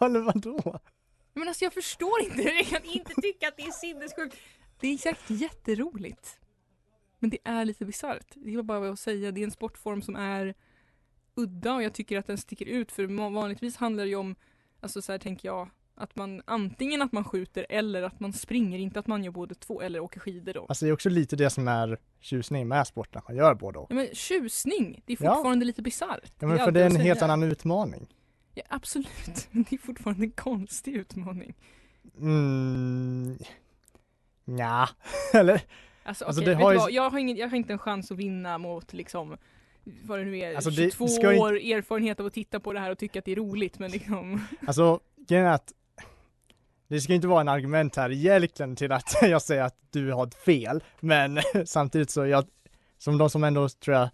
Eller 0.00 0.20
vadå? 0.34 0.80
Men 1.34 1.48
alltså 1.48 1.64
jag 1.64 1.72
förstår 1.72 2.20
inte. 2.20 2.42
Jag 2.42 2.66
kan 2.66 2.84
inte 2.84 3.14
tycka 3.14 3.48
att 3.48 3.56
det 3.56 3.62
är 3.62 3.70
sinnessjukt. 3.70 4.36
Det 4.80 4.88
är 4.88 4.98
säkert 4.98 5.30
jätteroligt. 5.30 6.40
Men 7.18 7.30
det 7.30 7.38
är 7.44 7.64
lite 7.64 7.84
bisarrt. 7.84 8.26
Det 8.34 8.56
var 8.56 8.62
bara 8.62 8.80
vad 8.80 8.90
att 8.90 8.98
säga. 9.00 9.32
Det 9.32 9.40
är 9.40 9.44
en 9.44 9.50
sportform 9.50 10.02
som 10.02 10.16
är 10.16 10.54
udda 11.34 11.74
och 11.74 11.82
jag 11.82 11.94
tycker 11.94 12.18
att 12.18 12.26
den 12.26 12.38
sticker 12.38 12.66
ut 12.66 12.92
för 12.92 13.30
vanligtvis 13.30 13.76
handlar 13.76 14.04
det 14.04 14.10
ju 14.10 14.16
om, 14.16 14.36
alltså 14.80 15.02
så 15.02 15.12
här 15.12 15.18
tänker 15.18 15.48
jag, 15.48 15.70
att 15.96 16.16
man 16.16 16.42
antingen 16.44 17.02
att 17.02 17.12
man 17.12 17.24
skjuter 17.24 17.66
eller 17.68 18.02
att 18.02 18.20
man 18.20 18.32
springer, 18.32 18.78
inte 18.78 18.98
att 18.98 19.06
man 19.06 19.24
gör 19.24 19.32
både 19.32 19.54
två 19.54 19.80
eller 19.82 20.00
åker 20.00 20.20
skidor 20.20 20.52
då. 20.52 20.66
Alltså 20.68 20.84
det 20.84 20.90
är 20.90 20.92
också 20.92 21.08
lite 21.08 21.36
det 21.36 21.50
som 21.50 21.68
är 21.68 21.98
tjusningen 22.20 22.68
med 22.68 22.86
sporten, 22.86 23.18
att 23.18 23.28
man 23.28 23.36
gör 23.36 23.54
både 23.54 23.78
och. 23.78 23.86
Ja, 23.90 23.94
men 23.94 24.08
tjusning, 24.12 25.02
det 25.06 25.12
är 25.12 25.24
Ja. 25.24 25.34
fortfarande 25.34 25.64
lite 25.64 25.82
bisarrt. 25.82 26.32
Ja, 26.38 26.46
men 26.46 26.58
för 26.58 26.70
det 26.72 26.80
är 26.82 26.86
en 26.86 26.96
helt 26.96 27.22
annan 27.22 27.42
utmaning. 27.42 28.06
Ja, 28.54 28.62
absolut, 28.68 29.48
men 29.50 29.62
det 29.70 29.76
är 29.76 29.78
fortfarande 29.78 30.24
en 30.24 30.30
konstig 30.30 30.94
utmaning. 30.94 31.54
Mm. 32.18 33.38
Ja, 34.44 34.88
eller? 35.34 35.60
Alltså, 36.04 36.24
Alltså, 36.24 36.42
okej, 36.42 36.54
det 36.54 36.62
har 36.62 36.72
ju- 36.72 36.78
vad? 36.78 36.90
Jag, 36.92 37.10
har 37.10 37.18
ingen, 37.18 37.36
jag 37.36 37.48
har 37.48 37.56
inte 37.56 37.72
en 37.72 37.78
chans 37.78 38.10
att 38.10 38.18
vinna 38.18 38.58
mot 38.58 38.92
liksom 38.92 39.36
vad 40.04 40.18
det 40.18 40.24
nu 40.24 40.38
är, 40.38 40.54
Alltså, 40.54 40.70
det 40.70 40.76
22 40.90 41.08
ska 41.08 41.32
inte- 41.32 41.42
år 41.42 41.54
erfarenhet 41.56 42.20
av 42.20 42.26
att 42.26 42.32
titta 42.32 42.60
på 42.60 42.72
det 42.72 42.80
här 42.80 42.90
och 42.90 42.98
tycka 42.98 43.18
att 43.18 43.24
det 43.24 43.32
är 43.32 43.36
roligt 43.36 43.78
men 43.78 43.90
liksom 43.90 44.40
Alltså, 44.66 45.00
grejen 45.28 45.46
är 45.46 45.52
att 45.52 45.72
det 46.94 47.00
ska 47.00 47.14
inte 47.14 47.26
vara 47.26 47.40
en 47.40 47.48
argument 47.48 47.96
här 47.96 48.10
egentligen 48.12 48.76
till 48.76 48.92
att 48.92 49.16
jag 49.22 49.42
säger 49.42 49.62
att 49.62 49.76
du 49.90 50.12
har 50.12 50.26
ett 50.26 50.34
fel, 50.34 50.84
men 51.00 51.40
samtidigt 51.64 52.10
så 52.10 52.26
jag, 52.26 52.44
som 52.98 53.18
de 53.18 53.30
som 53.30 53.44
ändå 53.44 53.68
tror 53.68 53.96
jag 53.96 54.08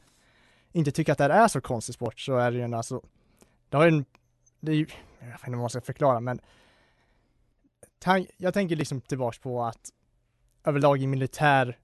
inte 0.72 0.90
tycker 0.90 1.12
att 1.12 1.18
det 1.18 1.24
här 1.24 1.44
är 1.44 1.48
så 1.48 1.60
konstig 1.60 1.94
sport 1.94 2.20
så 2.20 2.36
är 2.36 2.50
det 2.50 2.56
ju 2.56 2.64
en 2.64 2.74
alltså, 2.74 3.02
det 3.68 3.76
har 3.76 3.84
ju 3.84 3.88
en, 3.88 4.04
det 4.60 4.72
är 4.72 4.76
ju, 4.76 4.86
jag 5.20 5.26
vet 5.26 5.34
inte 5.34 5.50
vad 5.50 5.58
man 5.58 5.70
ska 5.70 5.80
förklara 5.80 6.20
men 6.20 6.40
jag 8.36 8.54
tänker 8.54 8.76
liksom 8.76 9.00
tillbaks 9.00 9.38
på 9.38 9.64
att 9.64 9.90
överlag 10.64 11.02
i 11.02 11.06
militär 11.06 11.78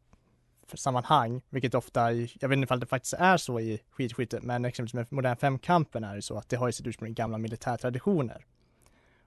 sammanhang, 0.75 1.43
vilket 1.51 1.75
ofta 1.75 2.13
i, 2.13 2.33
jag 2.41 2.49
vet 2.49 2.57
inte 2.57 2.65
ifall 2.65 2.81
det 2.81 2.87
faktiskt 2.87 3.15
är 3.15 3.37
så 3.37 3.61
i 3.61 3.83
skidskytte, 3.91 4.41
men 4.43 4.65
exempelvis 4.65 4.95
med 4.95 5.13
modern 5.13 5.37
femkampen 5.37 6.05
är 6.05 6.17
det 6.17 6.23
så 6.23 6.39
att 6.39 6.49
det 6.49 6.57
har 6.57 6.69
ju 6.69 6.73
sitt 6.73 6.87
ursprung 6.87 7.11
i 7.11 7.13
gamla 7.13 7.39
militärtraditioner. 7.39 8.45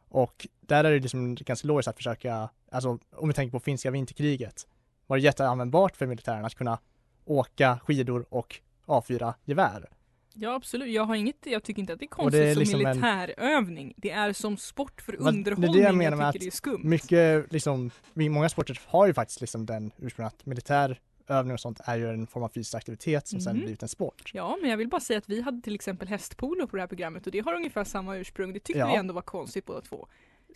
Och 0.10 0.48
där 0.62 0.84
är 0.84 0.92
det 0.92 1.00
liksom 1.00 1.36
ganska 1.36 1.68
logiskt 1.68 1.88
att 1.88 1.98
försöka, 1.98 2.50
alltså 2.72 3.00
om 3.16 3.28
vi 3.28 3.34
tänker 3.34 3.52
på 3.52 3.60
finska 3.60 3.92
vinterkriget, 3.92 4.68
var 5.08 5.18
det 5.18 5.24
jätteanvändbart 5.24 5.96
för 5.98 6.06
militären 6.06 6.46
att 6.46 6.56
kunna 6.56 6.80
åka 7.26 7.80
skidor 7.84 8.26
och 8.30 8.60
avfyra 8.86 9.34
gevär. 9.46 9.90
Ja 10.34 10.54
absolut, 10.56 10.94
jag 10.94 11.04
har 11.04 11.16
inget, 11.16 11.36
jag 11.44 11.64
tycker 11.64 11.80
inte 11.80 11.94
att 11.94 12.00
det 12.00 12.06
är 12.06 12.08
konstigt 12.08 12.42
det 12.42 12.50
är 12.50 12.54
som 12.54 12.60
liksom 12.60 12.86
en- 12.86 12.88
militärövning. 12.90 13.94
Det 13.98 14.12
är 14.12 14.34
som 14.34 14.58
sport 14.58 15.02
för 15.02 15.18
Men 15.20 15.44
det 15.44 15.52
är 15.52 15.56
det 15.56 15.56
underhållning 15.56 15.82
jag 15.84 15.90
jag, 15.90 15.98
menar 15.98 16.18
med 16.18 16.34
tycker 16.34 16.40
att 16.40 16.42
det 16.42 16.48
är 16.48 16.58
skumt. 16.58 16.82
Mycket 16.84 17.54
liksom, 17.54 17.92
många 18.14 18.50
sporter 18.50 18.82
har 18.88 19.08
ju 19.08 19.14
faktiskt 19.14 19.42
liksom 19.42 19.66
den 19.66 19.92
ursprung 19.98 20.28
att 20.28 20.46
militär 20.46 21.00
övning 21.30 21.54
och 21.54 21.60
sånt 21.60 21.80
är 21.86 21.98
ju 21.98 22.10
en 22.10 22.28
form 22.28 22.44
av 22.44 22.50
fysisk 22.50 22.76
aktivitet 22.76 23.28
som 23.28 23.40
sen 23.42 23.56
Mhm. 23.56 23.62
blivit 23.64 23.84
en 23.84 23.90
sport. 23.90 24.32
Ja, 24.34 24.58
men 24.62 24.70
jag 24.70 24.78
vill 24.78 24.88
bara 24.90 25.02
säga 25.02 25.18
att 25.18 25.30
vi 25.30 25.42
hade 25.42 25.62
till 25.62 25.76
exempel 25.76 26.08
hästpolo 26.08 26.68
på 26.68 26.76
det 26.76 26.82
här 26.82 26.88
programmet 26.88 27.26
och 27.26 27.32
det 27.32 27.40
har 27.40 27.54
ungefär 27.54 27.84
samma 27.84 28.18
ursprung. 28.18 28.54
Det 28.54 28.60
tyckte 28.60 28.80
Ja. 28.80 28.88
vi 28.92 28.96
ändå 28.96 29.14
var 29.14 29.22
konstigt 29.22 29.66
båda 29.66 29.82
två. 29.82 30.08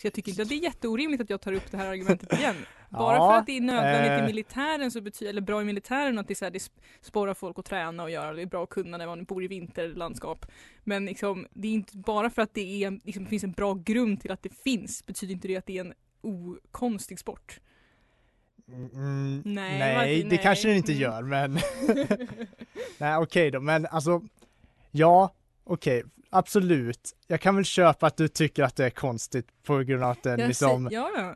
Så 0.02 0.08
jag 0.08 0.14
tycker 0.14 0.30
inte 0.30 0.42
att 0.42 0.50
det 0.50 0.56
är 0.56 0.64
jätteorimligt 0.64 1.22
att 1.24 1.30
jag 1.30 1.42
tar 1.42 1.54
upp 1.54 1.72
det 1.72 1.78
här 1.78 1.88
argumentet 1.90 2.34
igen. 2.40 2.56
Bara 2.90 3.16
Ja, 3.16 3.30
för 3.32 3.38
att 3.38 3.46
det 3.46 3.58
är 3.58 3.62
nödvändigt 3.62 4.12
eh. 4.12 4.20
i 4.24 4.28
militären 4.28 4.92
så 4.92 5.02
betyder, 5.02 5.30
eller 5.30 5.42
bra 5.42 5.62
i 5.62 5.66
militären 5.66 6.20
att 6.20 6.28
det, 6.28 6.34
är 6.34 6.36
så 6.36 6.46
här, 6.46 6.52
det 6.52 6.58
sp- 6.60 6.80
sporrar 7.02 7.34
folk 7.34 7.60
att 7.60 7.66
träna 7.66 8.04
och 8.04 8.12
göra, 8.12 8.34
det 8.34 8.42
är 8.42 8.46
bra 8.46 8.64
att 8.64 8.70
kunna 8.70 8.98
när 8.98 9.08
man 9.08 9.24
bor 9.24 9.44
i 9.44 9.48
vinterlandskap. 9.48 10.46
Men 10.84 11.06
liksom, 11.06 11.48
det 11.54 11.68
är 11.68 11.72
inte 11.72 11.98
bara 11.98 12.30
för 12.30 12.42
att 12.42 12.54
det 12.54 12.84
är, 12.84 13.00
liksom, 13.04 13.26
finns 13.26 13.44
en 13.44 13.52
bra 13.52 13.74
grund 13.74 14.22
till 14.22 14.32
att 14.32 14.44
det 14.44 14.54
finns, 14.64 15.06
betyder 15.06 15.34
inte 15.34 15.48
det 15.48 15.56
att 15.58 15.66
det 15.66 15.78
är 15.78 15.82
en 15.82 15.94
okonstig 16.22 17.20
sport. 17.20 17.60
Mm, 18.74 19.42
Nej, 19.46 19.80
nej, 19.80 19.96
Martin, 19.96 20.30
det 20.30 20.36
nej. 20.36 20.44
kanske 20.44 20.68
det 20.68 20.76
inte 20.76 20.94
gör 20.94 21.22
men 21.34 21.54
Nej 22.98 23.18
okej 23.18 23.52
då, 23.52 23.60
men 23.60 23.86
alltså 23.86 24.22
Ja, 24.92 25.34
okej, 25.64 26.04
absolut. 26.30 27.16
Jag 27.28 27.42
kan 27.42 27.56
väl 27.56 27.66
köpa 27.66 28.08
att 28.08 28.18
du 28.18 28.28
tycker 28.28 28.64
att 28.64 28.76
det 28.76 28.86
är 28.86 28.90
konstigt 28.90 29.48
på 29.64 29.78
grund 29.78 30.04
av 30.04 30.10
att 30.12 30.24
den 30.24 30.40
Jag 30.40 30.48
liksom 30.48 30.90
säger, 30.90 31.02
ja, 31.02 31.10
ja. 31.16 31.36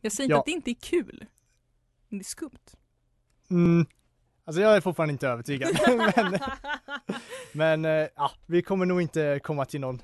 Jag 0.00 0.12
säger 0.12 0.24
inte 0.24 0.32
Ja. 0.34 0.38
att 0.38 0.44
det 0.46 0.50
inte 0.50 0.70
är 0.70 0.74
kul. 0.80 1.24
Men 2.08 2.18
det 2.18 2.22
är 2.22 2.24
skumt. 2.24 2.58
mm, 3.50 3.86
Alltså 4.44 4.62
jag 4.62 4.76
är 4.76 4.80
fortfarande 4.80 5.12
inte 5.12 5.28
övertygad 5.28 5.70
men, 6.16 6.38
men 7.52 7.84
eh, 7.84 8.08
ja, 8.16 8.30
vi 8.46 8.62
kommer 8.62 8.86
nog 8.86 9.02
inte 9.02 9.40
komma 9.42 9.64
till 9.64 9.80
någon 9.80 10.02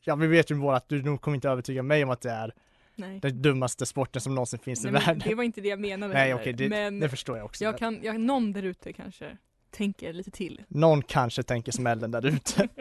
Ja 0.00 0.14
vi 0.16 0.26
vet 0.26 0.50
ju 0.50 0.54
båda 0.54 0.76
att 0.76 0.88
du 0.88 1.02
nog 1.02 1.20
kommer 1.20 1.34
inte 1.34 1.48
övertyga 1.48 1.82
mig 1.82 2.04
om 2.04 2.10
att 2.10 2.20
det 2.20 2.30
är 2.30 2.54
Nej. 2.94 3.20
den 3.20 3.42
dummaste 3.42 3.86
sporten 3.86 4.22
som 4.22 4.34
någonsin 4.34 4.58
finns 4.58 4.84
Nej, 4.84 4.90
i 4.90 4.92
världen. 4.92 5.22
det 5.24 5.34
var 5.34 5.44
inte 5.44 5.60
det 5.60 5.68
jag 5.68 5.80
menade 5.80 6.14
Nej 6.14 6.34
okej, 6.34 6.52
det, 6.52 6.68
men 6.68 7.00
det 7.00 7.08
förstår 7.08 7.36
jag 7.36 7.44
också. 7.44 7.64
jag 7.64 7.78
kan, 7.78 8.00
jag, 8.02 8.20
någon 8.20 8.52
där 8.52 8.62
ute 8.62 8.92
kanske 8.92 9.36
tänker 9.70 10.12
lite 10.12 10.30
till. 10.30 10.62
Någon 10.68 11.02
kanske 11.02 11.42
tänker 11.42 11.72
som 11.72 11.86
Ellen 11.86 12.10
där 12.10 12.26
ute. 12.26 12.68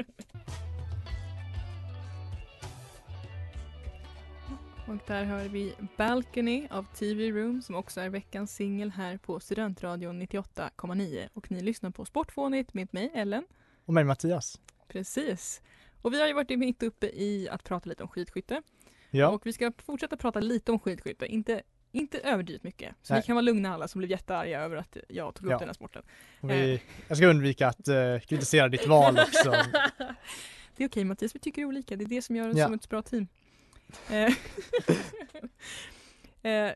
Och 4.92 4.98
där 5.08 5.24
hör 5.24 5.48
vi 5.50 5.74
Balcony 5.98 6.68
av 6.72 6.86
TV 6.96 7.32
Room 7.32 7.62
som 7.62 7.76
också 7.76 8.02
är 8.02 8.10
veckans 8.10 8.56
singel 8.56 8.92
här 8.92 9.18
på 9.18 9.40
Studentradion 9.40 10.22
98,9 10.22 11.30
och 11.34 11.52
ni 11.52 11.62
lyssnar 11.62 11.90
på 11.92 12.06
Sportfånigt 12.06 12.74
med 12.74 12.94
mig 12.94 13.12
Ellen. 13.14 13.44
Och 13.86 13.94
mig 13.94 14.04
Mattias. 14.04 14.60
Precis. 14.88 15.62
Och 16.02 16.14
vi 16.14 16.20
har 16.20 16.28
ju 16.28 16.34
varit 16.34 16.60
mitt 16.60 16.84
uppe 16.84 17.08
i 17.08 17.50
att 17.50 17.64
prata 17.64 17.90
lite 17.90 18.04
om 18.04 18.10
skidskytte 18.10 18.62
Ja, 19.12 19.28
och 19.28 19.46
vi 19.46 19.54
ska 19.54 19.72
fortsätta 19.86 20.18
prata 20.18 20.40
lite 20.40 20.72
om 20.72 20.80
skidskytte, 20.80 21.26
inte 21.26 21.62
inte 21.94 22.20
överdrivet 22.20 22.64
mycket. 22.64 22.96
Så 23.02 23.14
Nej. 23.14 23.22
ni 23.22 23.26
kan 23.26 23.36
vara 23.36 23.42
lugna 23.42 23.74
alla 23.74 23.88
som 23.88 24.00
blev 24.00 24.12
jättearga 24.12 24.60
över 24.62 24.76
att 24.76 24.98
jag 25.10 25.36
tog 25.36 25.46
upp 25.46 25.52
Ja. 25.52 25.58
den 25.58 25.68
här 25.68 25.74
sporten. 25.74 26.04
och 26.42 26.50
vi, 26.50 26.82
jag 27.08 27.18
ska 27.18 27.28
undvika 27.28 27.68
att 27.68 27.88
uh, 27.90 28.20
kritisera 28.20 28.68
ditt 28.68 28.88
val 28.88 29.20
också. 29.20 29.52
Det 30.76 30.84
är 30.84 30.88
okej 30.88 31.04
Mattias, 31.06 31.36
vi 31.36 31.40
tycker 31.40 31.66
olika. 31.66 31.96
Det 31.96 32.04
är 32.04 32.10
det 32.10 32.22
som 32.22 32.36
gör 32.36 32.50
oss 32.50 32.58
Ja. 32.58 32.66
som 32.66 32.74
ett 32.74 32.90
bra 32.90 33.02
team. 33.02 33.28
Eh, 34.10 34.34
eh, 36.52 36.72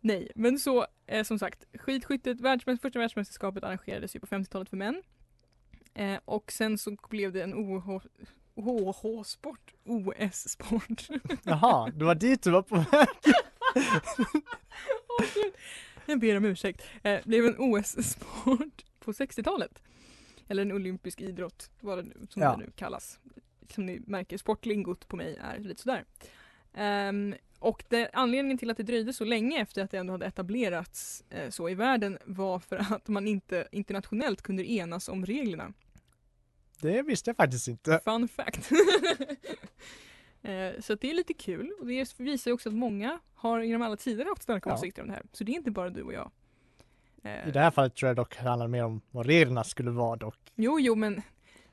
nej, 0.00 0.32
men 0.34 0.58
så 0.58 0.86
eh, 1.06 1.24
som 1.24 1.38
sagt, 1.38 1.64
skidskyttet, 1.74 2.40
världsmäst, 2.40 2.82
första 2.82 2.98
världsmästerskapet 2.98 3.64
arrangerades 3.64 4.16
ju 4.16 4.20
på 4.20 4.26
50-talet 4.26 4.68
för 4.68 4.76
män. 4.76 5.02
Eh, 5.94 6.18
och 6.24 6.52
sen 6.52 6.78
så 6.78 6.96
blev 7.10 7.32
det 7.32 7.42
en 7.42 7.54
OH 7.54 8.00
OH-sport, 8.58 9.74
OS-sport. 9.84 11.08
Jaha, 11.42 11.90
det 11.90 12.04
var 12.04 12.14
dit 12.14 12.42
du 12.42 12.50
var 12.50 12.62
på 12.62 12.74
väg. 12.76 13.08
Gud. 15.34 15.52
Jag 16.06 16.20
ber 16.20 16.36
om 16.36 16.44
ursäkt. 16.44 16.82
Eh, 17.02 17.20
blev 17.24 17.46
en 17.46 17.54
OS-sport 17.58 18.84
på 19.00 19.12
60-talet. 19.12 19.82
Eller 20.48 20.62
en 20.62 20.72
olympisk 20.72 21.20
idrott, 21.20 21.70
vad 21.80 21.98
det 21.98 22.02
nu, 22.02 22.26
som 22.30 22.42
Ja. 22.42 22.50
det 22.50 22.56
nu 22.64 22.70
kallas. 22.76 23.18
Som 23.74 23.86
ni 23.86 24.00
märker, 24.06 24.38
sportlingot 24.38 25.08
på 25.08 25.16
mig 25.16 25.36
är 25.42 25.58
lite 25.58 25.82
sådär. 25.82 26.04
Ehm, 26.74 27.34
och 27.58 27.84
det, 27.88 28.10
anledningen 28.12 28.58
till 28.58 28.70
att 28.70 28.76
det 28.76 28.82
dröjde 28.82 29.12
så 29.12 29.24
länge 29.24 29.60
efter 29.62 29.84
att 29.84 29.90
det 29.90 29.98
ändå 29.98 30.12
hade 30.14 30.26
etablerats 30.26 31.24
eh, 31.30 31.50
så 31.50 31.68
i 31.68 31.74
världen 31.74 32.18
var 32.24 32.58
för 32.58 32.76
att 32.94 33.08
man 33.08 33.26
inte 33.28 33.68
internationellt 33.72 34.42
kunde 34.42 34.70
enas 34.70 35.08
om 35.08 35.26
reglerna. 35.26 35.72
Det 36.80 37.02
visste 37.02 37.30
jag 37.30 37.36
faktiskt 37.36 37.68
inte. 37.68 38.00
Fun 38.04 38.28
fact. 38.28 38.70
Eh, 40.42 40.80
Så 40.80 40.94
det 40.94 41.10
är 41.10 41.14
lite 41.14 41.34
kul 41.34 41.72
och 41.80 41.86
det 41.86 42.14
visar 42.20 42.52
också 42.52 42.68
att 42.68 42.74
många 42.74 43.18
har 43.34 43.60
genom 43.60 43.82
alla 43.82 43.96
tider 43.96 44.24
haft 44.24 44.42
starka 44.42 44.70
Ja. 44.70 44.74
åsikter 44.74 45.02
om 45.02 45.08
det 45.08 45.14
här. 45.14 45.22
Så 45.32 45.44
det 45.44 45.52
är 45.52 45.54
inte 45.56 45.70
bara 45.70 45.90
du 45.90 46.02
och 46.02 46.12
jag. 46.12 46.30
Eh, 47.22 47.48
I 47.48 47.50
det 47.50 47.60
här 47.60 47.70
fallet 47.70 47.94
tror 47.94 48.06
jag 48.08 48.16
dock 48.16 48.36
det 48.38 48.48
handlar 48.48 48.68
mer 48.68 48.84
om 48.84 49.00
vad 49.10 49.26
reglerna 49.26 49.64
skulle 49.64 49.90
vara 49.90 50.16
dock. 50.16 50.36
Jo, 50.54 50.80
jo, 50.80 50.94
men 50.94 51.22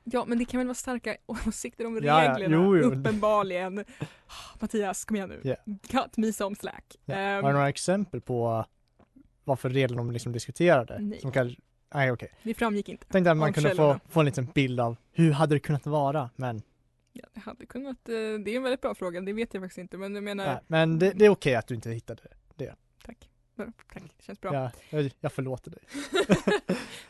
Ja, 0.04 0.24
men 0.24 0.38
det 0.38 0.44
kan 0.44 0.58
väl 0.58 0.66
vara 0.66 0.74
starka 0.74 1.16
åsikter 1.26 1.86
om 1.86 1.94
Ja, 2.02 2.24
ja, 2.24 2.30
reglerna, 2.32 2.56
jo, 2.56 2.76
jo. 2.76 2.82
uppenbarligen. 2.84 3.84
Mattias, 4.60 5.04
kom 5.04 5.16
igen 5.16 5.28
nu. 5.28 5.40
Ja. 5.44 5.56
Cut 5.88 6.16
me 6.16 6.32
some 6.32 6.56
slack. 6.56 6.96
Ja. 7.04 7.14
Ehm, 7.14 7.44
Har 7.44 7.50
du 7.50 7.56
några 7.56 7.68
exempel 7.68 8.20
på 8.20 8.64
vad 9.44 9.58
för 9.60 9.70
regler 9.70 9.96
de 9.96 10.10
liksom 10.10 10.32
diskuterade? 10.32 10.98
Nej. 11.00 11.20
Som 11.20 11.32
kanske, 11.32 11.60
nej 11.96 12.12
okej. 12.12 12.28
det 12.42 12.54
framgick 12.54 12.88
inte. 12.88 13.06
Tänkte 13.06 13.30
att 13.30 13.36
man 13.36 13.48
Av 13.48 13.52
kunde 13.52 13.70
få, 13.70 13.76
källorna. 13.76 14.00
få 14.08 14.20
en 14.20 14.26
liten 14.26 14.46
bild 14.54 14.80
av 14.80 14.96
hur 15.12 15.32
hade 15.32 15.54
det 15.54 15.60
kunnat 15.60 15.86
vara, 15.86 16.30
men, 16.36 16.62
Ja, 17.12 17.24
det 17.34 17.40
hade 17.40 17.66
kunnat, 17.66 18.08
eh, 18.08 18.12
det 18.14 18.50
är 18.50 18.56
en 18.56 18.62
väldigt 18.62 18.80
bra 18.80 18.94
fråga, 18.94 19.20
det 19.20 19.32
vet 19.32 19.54
jag 19.54 19.62
faktiskt 19.62 19.78
inte. 19.78 19.96
Men 19.98 20.14
jag 20.14 20.24
menar, 20.24 20.46
nej, 20.46 20.58
men 20.66 20.98
det, 20.98 21.12
det 21.12 21.24
är 21.24 21.28
okej 21.30 21.54
att 21.54 21.66
du 21.66 21.74
inte 21.74 21.90
hittade 21.90 22.22
det. 22.56 22.74
tack. 23.04 23.30
Bra, 23.54 23.66
Tack, 23.92 24.02
det 24.16 24.22
känns 24.24 24.40
bra. 24.40 24.54
Ja, 24.54 24.70
jag, 24.90 25.10
jag 25.20 25.32
förlåter 25.32 25.70
dig. 25.70 25.80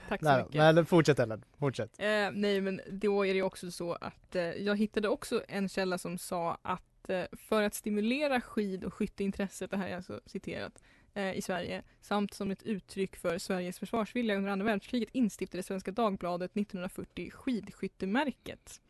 Tack 0.09 0.21
så 0.21 0.27
Nej, 0.27 0.45
mycket. 0.45 0.75
men 0.75 0.87
fortsätt 0.87 1.19
Ellen, 1.19 1.45
fortsätt. 1.59 1.91
Eh, 1.99 2.07
nej 2.33 2.61
men 2.61 2.81
då 2.91 3.27
är 3.27 3.35
det 3.35 3.43
också 3.43 3.71
så 3.71 3.93
att 3.93 4.37
eh, 4.37 4.43
jag 4.43 4.77
hittade 4.77 5.09
också 5.09 5.43
en 5.49 5.69
källa 5.69 5.99
som 5.99 6.19
sa 6.19 6.59
att 6.63 7.11
eh, 7.11 7.23
för 7.49 7.63
att 7.63 7.75
stimulera 7.75 8.41
skid 8.41 8.85
och 8.85 8.95
skytteintresset, 8.95 9.71
det 9.71 9.77
här 9.77 9.89
är 9.89 9.97
alltså 9.97 10.21
citerat, 10.27 10.83
i 11.21 11.43
Sverige 11.43 11.83
samt 12.01 12.35
som 12.35 12.51
ett 12.51 12.63
uttryck 12.63 13.17
för 13.17 13.39
Sveriges 13.39 13.79
försvarsvilja 13.79 14.37
under 14.37 14.51
andra 14.51 14.67
världskriget 14.67 15.09
instiftade 15.13 15.63
Svenska 15.63 15.91
Dagbladet 15.91 16.51
1940 16.57 17.31
skidskyttemärket 17.31 18.81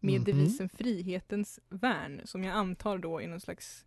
med 0.00 0.14
Mhm. 0.14 0.24
devisen 0.24 0.68
Frihetens 0.68 1.60
värn 1.68 2.20
som 2.24 2.44
jag 2.44 2.54
antar 2.56 2.98
då 2.98 3.20
är 3.20 3.28
någon 3.28 3.40
slags 3.40 3.84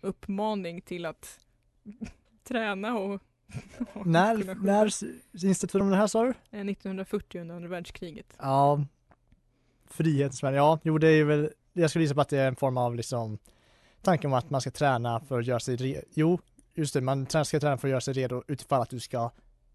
uppmaning 0.00 0.80
till 0.80 1.06
att 1.06 1.40
träna 2.44 2.98
och, 2.98 3.20
och 3.92 4.06
När, 4.06 4.54
när 4.54 4.90
instifterade 5.44 5.84
de 5.84 5.90
det 5.90 5.96
här 5.96 6.06
sa 6.06 6.22
du? 6.24 6.28
Eh, 6.50 6.60
1940 6.66 7.40
under 7.40 7.54
andra 7.54 7.68
världskriget. 7.68 8.36
Ja, 8.38 8.84
Frihetsvärn, 9.86 10.54
ja, 10.54 10.78
jo 10.82 10.98
det 10.98 11.08
är 11.08 11.24
väl, 11.24 11.50
jag 11.72 11.90
skulle 11.90 12.04
gissa 12.04 12.14
på 12.14 12.20
att 12.20 12.28
det 12.28 12.38
är 12.38 12.48
en 12.48 12.56
form 12.56 12.76
av 12.76 12.94
liksom 12.96 13.38
tanke 14.02 14.26
om 14.26 14.32
att 14.32 14.50
man 14.50 14.60
ska 14.60 14.70
träna 14.70 15.20
för 15.20 15.40
att 15.40 15.46
göra 15.46 15.60
sig 15.60 16.04
jo, 16.14 16.38
just 16.74 16.94
det, 16.94 17.00
man 17.00 17.26
ska 17.44 17.60
träna 17.60 17.76
för 17.76 17.88
att 17.88 17.90
göra 17.90 18.00
sig 18.00 18.14
redo 18.14 18.42
utifall 18.48 18.82
att 18.82 18.90
du 18.90 19.00
ska 19.00 19.30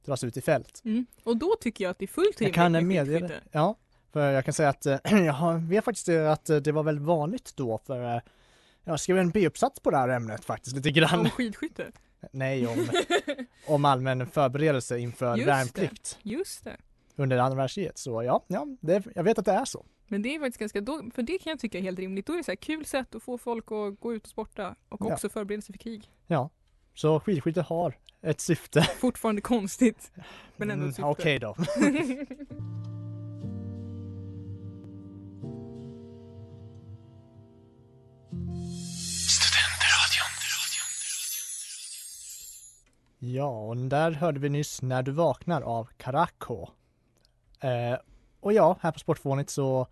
dras 0.05 0.23
ut 0.23 0.37
i 0.37 0.41
fält. 0.41 0.81
Mm. 0.85 1.05
Och 1.23 1.37
då 1.37 1.55
tycker 1.61 1.83
jag 1.83 1.91
att 1.91 1.99
det 1.99 2.05
är 2.05 2.07
fullt 2.07 2.41
Jag 2.41 2.41
rimligt 2.41 2.55
kan 2.55 2.87
med 2.87 3.07
det, 3.07 3.41
ja, 3.51 3.75
för 4.13 4.31
jag 4.31 4.45
kan 4.45 4.53
säga 4.53 4.69
att 4.69 4.85
eh, 4.85 4.97
jag 5.25 5.59
vet 5.59 5.85
faktiskt 5.85 6.09
att 6.09 6.49
eh, 6.49 6.57
det 6.57 6.71
var 6.71 6.83
väldigt 6.83 7.05
vanligt 7.05 7.53
då 7.55 7.77
för 7.85 8.15
eh, 8.15 8.21
jag 8.83 8.99
skrev 8.99 9.17
en 9.17 9.29
B-uppsats 9.29 9.79
på 9.79 9.91
det 9.91 9.97
här 9.97 10.09
ämnet 10.09 10.45
faktiskt 10.45 10.75
lite 10.75 10.91
grann. 10.91 11.19
Om 11.19 11.29
skidskytte. 11.29 11.91
Nej, 12.31 12.67
om, 12.67 12.87
om 13.67 13.85
allmän 13.85 14.27
förberedelse 14.27 14.99
inför 14.99 15.35
Just 15.35 15.45
det. 15.45 15.51
värnplikt 15.51 16.19
Just 16.21 16.63
det. 16.63 16.77
under 17.15 17.37
andra 17.37 17.57
världskriget. 17.57 17.97
Så 17.97 18.23
ja, 18.23 18.45
ja 18.47 18.67
det, 18.81 19.03
jag 19.15 19.23
vet 19.23 19.39
att 19.39 19.45
det 19.45 19.51
är 19.51 19.65
så. 19.65 19.85
Men 20.07 20.21
det 20.21 20.35
är 20.35 20.39
faktiskt 20.39 20.59
ganska, 20.59 20.81
då, 20.81 21.03
för 21.13 21.21
det 21.21 21.37
kan 21.37 21.49
jag 21.51 21.59
tycka 21.59 21.77
är 21.77 21.81
helt 21.81 21.99
rimligt. 21.99 22.25
Då 22.25 22.33
är 22.33 22.37
det 22.37 22.43
så 22.43 22.51
här 22.51 22.55
kul 22.55 22.85
sätt 22.85 23.15
att 23.15 23.23
få 23.23 23.37
folk 23.37 23.71
att 23.71 23.99
gå 23.99 24.13
ut 24.13 24.23
och 24.23 24.29
sporta 24.29 24.75
och 24.89 25.01
Ja. 25.01 25.13
också 25.13 25.29
förbereda 25.29 25.61
sig 25.61 25.73
för 25.73 25.79
krig. 25.79 26.11
Ja, 26.27 26.49
så 26.97 27.19
skidskytte 27.19 27.61
har 27.61 27.97
ett 28.21 28.39
syfte. 28.39 28.81
Fortfarande 28.99 29.41
konstigt. 29.41 30.11
Men 30.55 30.71
ändå 30.71 30.83
Mm, 30.83 30.89
ett 30.89 30.95
syfte. 30.95 31.09
Okej 31.09 31.39
då. 31.39 31.55
Ja, 43.19 43.59
och 43.59 43.77
där 43.77 44.11
hörde 44.11 44.39
vi 44.39 44.49
nyss 44.49 44.81
När 44.81 45.03
du 45.03 45.11
vaknar 45.11 45.61
av 45.61 45.89
Karako. 45.97 46.67
Eh, 47.59 47.97
och 48.39 48.53
ja, 48.53 48.77
här 48.81 48.91
på 48.91 48.99
Sportfånigt 48.99 49.49
så 49.49 49.87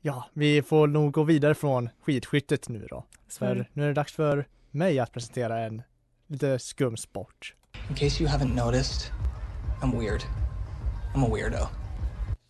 Ja, 0.00 0.24
vi 0.32 0.62
får 0.62 0.86
nog 0.86 1.12
gå 1.12 1.22
vidare 1.22 1.54
från 1.54 1.88
skidskyttet 2.00 2.68
nu 2.68 2.86
då. 2.90 3.04
För 3.28 3.66
nu 3.72 3.82
är 3.82 3.88
det 3.88 3.94
dags 3.94 4.12
för 4.12 4.46
mig 4.70 4.98
att 4.98 5.12
presentera 5.12 5.58
en 5.58 5.82
lite 6.26 6.58
skum 6.58 6.96
sport. 6.96 7.54
In 7.88 7.94
case 7.94 8.22
you 8.22 8.32
haven't 8.32 8.64
noticed, 8.64 9.12
I'm 9.82 9.98
weird. 9.98 10.22
I'm 11.14 11.24
a 11.24 11.28
weirdo. 11.34 11.66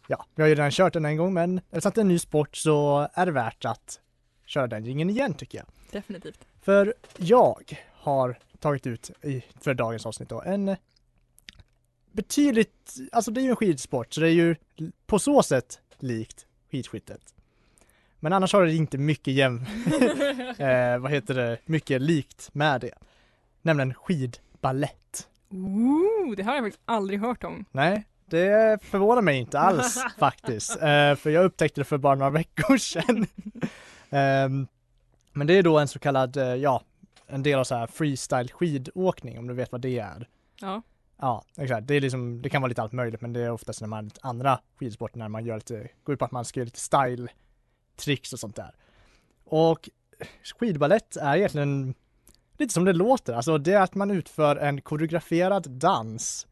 Ja, 0.07 0.27
vi 0.35 0.43
har 0.43 0.49
ju 0.49 0.55
redan 0.55 0.71
kört 0.71 0.93
den 0.93 1.05
en 1.05 1.17
gång 1.17 1.35
men 1.35 1.59
eftersom 1.59 1.89
att 1.89 1.95
det 1.95 1.99
är 1.99 2.03
en 2.03 2.09
ny 2.09 2.19
sport 2.19 2.57
så 2.57 3.09
är 3.15 3.27
det 3.27 3.33
värt 3.33 3.65
att 3.65 4.01
köra 4.47 4.67
den 4.67 4.85
jingeln 4.85 5.11
igen 5.11 5.35
tycker 5.35 5.59
jag. 5.59 5.67
Definitivt. 5.91 6.39
För 6.61 6.95
jag 7.17 7.79
har 7.93 8.39
tagit 8.59 8.87
ut 8.87 9.11
i, 9.23 9.45
för 9.61 9.75
dagens 9.75 10.07
avsnitt 10.07 10.29
då 10.29 10.43
en 10.43 10.77
betydligt, 12.13 12.97
alltså 13.13 13.31
det 13.31 13.41
är 13.41 13.43
ju 13.43 13.51
en 13.51 13.57
skidsport 13.57 14.15
så 14.15 14.21
det 14.21 14.29
är 14.29 14.33
ju 14.33 14.57
på 15.07 15.19
så 15.19 15.43
sätt 15.43 15.81
likt 15.99 16.47
skidskyttet. 16.71 17.35
Men 18.21 18.33
annars 18.33 18.53
har 18.53 18.65
det 18.65 18.75
inte 18.75 18.99
mycket 18.99 19.35
jäm, 19.35 19.57
eh, 20.59 20.99
vad 20.99 21.11
heter 21.11 21.35
det, 21.35 21.59
mycket 21.65 22.03
likt 22.03 22.55
med 22.55 22.81
det. 22.81 22.95
Nämligen 23.63 23.95
skidballett. 23.95 25.29
Ooh, 25.51 26.37
det 26.37 26.43
har 26.43 26.55
jag 26.55 26.65
faktiskt 26.65 26.83
aldrig 26.85 27.21
hört 27.21 27.45
om. 27.45 27.65
Nej, 27.71 28.07
det 28.27 28.83
förvånar 28.85 29.23
mig 29.23 29.39
inte 29.39 29.59
alls 29.59 30.05
faktiskt. 30.19 30.71
Eh, 30.71 31.15
för 31.15 31.31
jag 31.31 31.45
upptäckte 31.45 31.81
det 31.81 31.85
för 31.85 31.99
bara 31.99 32.15
några 32.15 32.31
veckor 32.31 32.77
sedan. 32.77 33.27
Ehm, 34.13 34.67
men 35.33 35.47
det 35.47 35.55
är 35.55 35.63
då 35.63 35.79
en 35.79 35.89
så 35.89 35.99
kallad, 35.99 36.37
eh, 36.37 36.55
ja, 36.55 36.83
en 37.27 37.43
del 37.43 37.59
av 37.59 37.65
så 37.65 37.75
här 37.75 37.87
freestyle 37.87 38.49
skidåkning 38.53 39.39
om 39.39 39.47
du 39.47 39.55
vet 39.55 39.73
vad 39.73 39.81
det 39.81 39.99
är. 39.99 40.29
Ja. 40.61 40.83
Ja, 41.21 41.45
exakt. 41.59 41.87
Det 41.87 41.95
är 41.95 42.01
liksom, 42.01 42.43
det 42.43 42.49
kan 42.49 42.63
vara 42.63 42.69
lite 42.69 42.83
allt 42.83 42.93
möjligt 42.93 43.21
men 43.21 43.33
det 43.33 43.41
är 43.41 43.51
oftast 43.51 43.81
när 43.81 43.89
man 43.89 44.05
lite 44.05 44.21
andra 44.23 44.61
skidsporter 44.79 45.19
när 45.19 45.29
man 45.29 45.45
gör 45.45 45.55
lite, 45.55 45.89
går 46.05 46.13
ut 46.13 46.19
på 46.19 46.25
att 46.25 46.31
man 46.31 46.45
ska 46.45 46.61
göra 46.61 46.65
lite 46.65 46.81
style 46.81 47.29
tricks 48.01 48.33
och 48.33 48.39
sånt 48.39 48.57
där. 48.57 48.75
Och 49.45 49.89
skidballett 50.61 51.17
är 51.17 51.37
egentligen 51.37 51.95
lite 52.59 52.75
som 52.75 52.85
det 52.85 52.93
låter, 52.93 53.33
alltså 53.33 53.59
det 53.59 53.73
är 53.73 53.81
att 53.81 53.95
man 53.95 54.11
utför 54.11 54.57
en 54.57 54.81
koreograferad 54.81 55.71
dans 55.71 56.47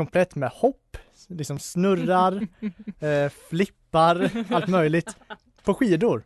komplett 0.00 0.34
med 0.34 0.50
hopp, 0.50 0.96
liksom 1.28 1.58
snurrar, 1.58 2.46
eh, 3.00 3.30
flippar, 3.48 4.30
allt 4.50 4.68
möjligt 4.68 5.16
på 5.64 5.74
skidor. 5.74 6.24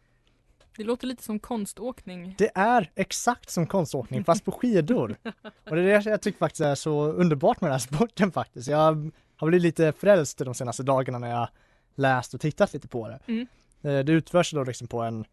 Det 0.77 0.85
låter 0.85 1.07
lite 1.07 1.23
som 1.23 1.39
konståkning. 1.39 2.35
Det 2.39 2.51
är 2.55 2.91
exakt 2.95 3.51
som 3.51 3.67
konståkning 3.67 4.25
fast 4.25 4.45
på 4.45 4.53
skidor. 4.53 5.17
Och 5.71 5.77
det 5.77 5.83
är 5.83 6.03
det 6.03 6.11
jag 6.11 6.23
tycker 6.23 6.39
faktiskt 6.39 6.61
är 6.61 6.75
så 6.75 7.05
underbart 7.05 7.61
med 7.61 7.69
den 7.69 7.73
här 7.73 7.79
sporten 7.97 8.33
faktiskt. 8.33 8.69
Jag 8.69 9.11
har 9.37 9.47
blivit 9.49 9.63
lite 9.63 9.93
frälst 9.93 10.39
de 10.39 10.55
senaste 10.55 10.83
dagarna 10.83 11.19
när 11.19 11.31
jag 11.31 11.49
läst 11.95 12.35
och 12.35 12.41
tittat 12.41 12.73
lite 12.73 12.89
på 12.89 13.09
det. 13.09 13.19
Mm. 13.27 13.47
Eh, 13.85 13.99
Det 13.99 14.13
utförs 14.13 14.51
då 14.53 14.65
liksom 14.65 14.87
på 14.89 15.03
en, 15.03 15.25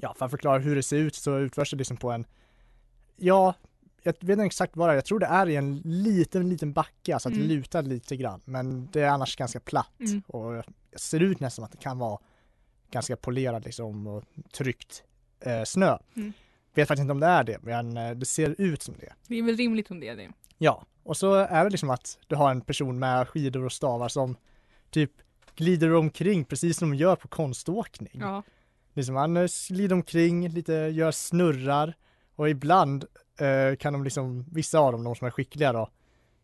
ja 0.00 0.14
för 0.18 0.24
att 0.24 0.30
förklara 0.30 0.58
hur 0.58 0.76
det 0.76 0.82
ser 0.82 0.96
ut 0.96 1.14
så 1.14 1.38
utförs 1.38 1.70
det 1.70 1.76
liksom 1.76 1.96
på 1.96 2.10
en, 2.10 2.24
ja, 3.16 3.54
jag 4.02 4.12
vet 4.20 4.28
inte 4.30 4.44
exakt 4.44 4.76
vad 4.76 4.88
det 4.88 4.92
är, 4.92 4.94
jag 4.94 5.04
tror 5.04 5.18
det 5.18 5.26
är 5.26 5.48
i 5.48 5.56
en 5.56 5.76
liten, 5.84 6.48
liten 6.48 6.72
backe, 6.72 7.14
alltså 7.14 7.28
att 7.28 7.34
Mm. 7.34 7.48
det 7.48 7.54
lutar 7.54 7.82
lite 7.82 8.16
grann. 8.16 8.40
Men 8.44 8.88
det 8.92 9.00
är 9.00 9.08
annars 9.08 9.36
ganska 9.36 9.60
platt 9.60 10.00
Mm. 10.00 10.22
och 10.26 10.64
ser 10.96 11.20
ut 11.20 11.40
nästan 11.40 11.64
att 11.64 11.72
det 11.72 11.78
kan 11.78 11.98
vara 11.98 12.18
ganska 12.90 13.16
polerad 13.16 13.64
liksom 13.64 14.06
och 14.06 14.24
tryckt 14.52 15.02
eh, 15.40 15.62
snö. 15.64 15.98
Mm. 16.16 16.32
Vet 16.74 16.88
faktiskt 16.88 17.00
inte 17.02 17.12
om 17.12 17.20
det 17.20 17.26
är 17.26 17.44
det, 17.44 17.58
men 17.62 17.96
eh, 17.96 18.10
det 18.10 18.26
ser 18.26 18.54
ut 18.60 18.82
som 18.82 18.94
det. 19.00 19.12
Det 19.28 19.38
är 19.38 19.42
väl 19.42 19.56
rimligt 19.56 19.90
om 19.90 20.00
det 20.00 20.08
är 20.08 20.16
det. 20.16 20.28
Ja, 20.58 20.84
och 21.02 21.16
så 21.16 21.34
är 21.34 21.64
det 21.64 21.70
liksom 21.70 21.90
att 21.90 22.18
du 22.26 22.36
har 22.36 22.50
en 22.50 22.60
person 22.60 22.98
med 22.98 23.28
skidor 23.28 23.64
och 23.64 23.72
stavar 23.72 24.08
som 24.08 24.36
typ 24.90 25.10
glider 25.56 25.94
omkring 25.94 26.44
precis 26.44 26.78
som 26.78 26.90
de 26.90 26.96
gör 26.96 27.16
på 27.16 27.28
konståkning. 27.28 28.20
Ja. 28.20 28.42
Liksom 28.94 29.16
han 29.16 29.36
eh, 29.36 29.48
glider 29.68 29.94
omkring, 29.94 30.48
lite 30.48 30.72
gör 30.72 31.10
snurrar 31.10 31.94
och 32.36 32.50
ibland 32.50 33.04
eh, 33.40 33.76
kan 33.76 33.92
de 33.92 34.04
liksom, 34.04 34.44
vissa 34.52 34.78
av 34.78 34.92
dem, 34.92 35.04
de 35.04 35.14
som 35.14 35.26
är 35.26 35.30
skickliga 35.30 35.72
då, 35.72 35.90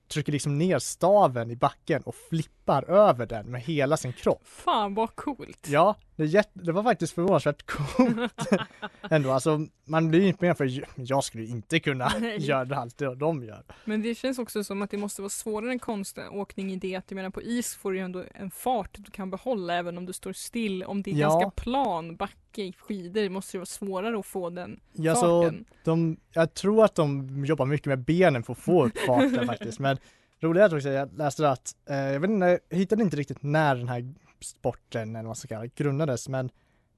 trycker 0.08 0.32
liksom 0.32 0.58
ner 0.58 0.78
staven 0.78 1.50
i 1.50 1.56
backen 1.56 2.02
och 2.02 2.14
flippar 2.14 2.57
över 2.76 3.26
den 3.26 3.46
med 3.46 3.60
hela 3.60 3.96
sin 3.96 4.12
kropp. 4.12 4.40
Fan 4.44 4.94
vad 4.94 5.16
coolt. 5.16 5.66
Ja, 5.68 5.96
det, 6.16 6.22
är 6.22 6.26
jätte, 6.26 6.50
det 6.54 6.72
var 6.72 6.82
faktiskt 6.82 7.12
förvånansvärt 7.14 7.66
coolt 7.66 8.48
ändå. 9.10 9.30
Alltså 9.30 9.66
man 9.84 10.08
blir 10.08 10.26
inte 10.26 10.44
med 10.44 10.56
för 10.56 10.70
jag- 10.96 11.24
skulle 11.24 11.44
inte 11.44 11.80
kunna 11.80 12.12
Nej. 12.20 12.38
göra 12.40 12.76
allt 12.76 12.98
det 12.98 13.14
de 13.14 13.44
gör. 13.44 13.62
Men 13.84 14.02
det 14.02 14.14
känns 14.14 14.38
också 14.38 14.64
som 14.64 14.82
att 14.82 14.90
det 14.90 14.96
måste 14.96 15.22
vara 15.22 15.30
svårare 15.30 15.72
än 15.72 15.78
konståkning 15.78 16.72
i 16.72 16.76
det 16.76 16.94
att 16.96 17.04
jag 17.08 17.16
menar 17.16 17.30
på 17.30 17.42
is 17.42 17.74
får 17.74 17.90
du 17.92 17.98
ju 17.98 18.04
ändå 18.04 18.24
en 18.34 18.50
fart 18.50 18.90
du 18.98 19.10
kan 19.10 19.30
behålla 19.30 19.74
även 19.74 19.98
om 19.98 20.06
du 20.06 20.12
står 20.12 20.32
still. 20.32 20.82
Om 20.84 21.02
det 21.02 21.10
är 21.10 21.14
Ja. 21.14 21.28
ganska 21.28 21.50
plan 21.50 22.16
backe 22.16 22.62
i 22.62 22.72
skidor 22.72 23.28
måste 23.28 23.52
det 23.56 23.58
vara 23.58 23.66
svårare 23.66 24.18
att 24.18 24.26
få 24.26 24.50
den 24.50 24.80
Ja, 24.92 25.14
så 25.14 25.42
farten. 25.42 25.64
de, 25.84 26.16
jag 26.32 26.54
tror 26.54 26.84
att 26.84 26.94
de 26.94 27.28
jobbar 27.44 27.66
mycket 27.66 27.86
med 27.86 27.98
benen 27.98 28.42
för 28.42 28.52
att 28.52 28.58
få 28.58 28.84
upp 28.86 28.98
farten 28.98 29.46
faktiskt. 29.46 29.78
Men 29.78 29.98
roligt 30.40 30.62
är 30.62 30.76
också, 30.76 30.88
jag 30.88 31.18
läste 31.18 31.50
att, 31.50 31.76
eh, 31.90 31.96
jag 31.96 32.20
vet 32.20 32.30
inte, 32.30 32.60
jag 32.68 32.78
hittade 32.78 33.02
inte 33.02 33.16
riktigt 33.16 33.42
när 33.42 33.74
den 33.74 33.88
här 33.88 34.14
sporten, 34.40 35.08
eller 35.10 35.16
vad 35.16 35.24
man 35.24 35.36
ska 35.36 35.48
kalla 35.48 35.66
grundades, 35.66 36.28
men 36.28 36.50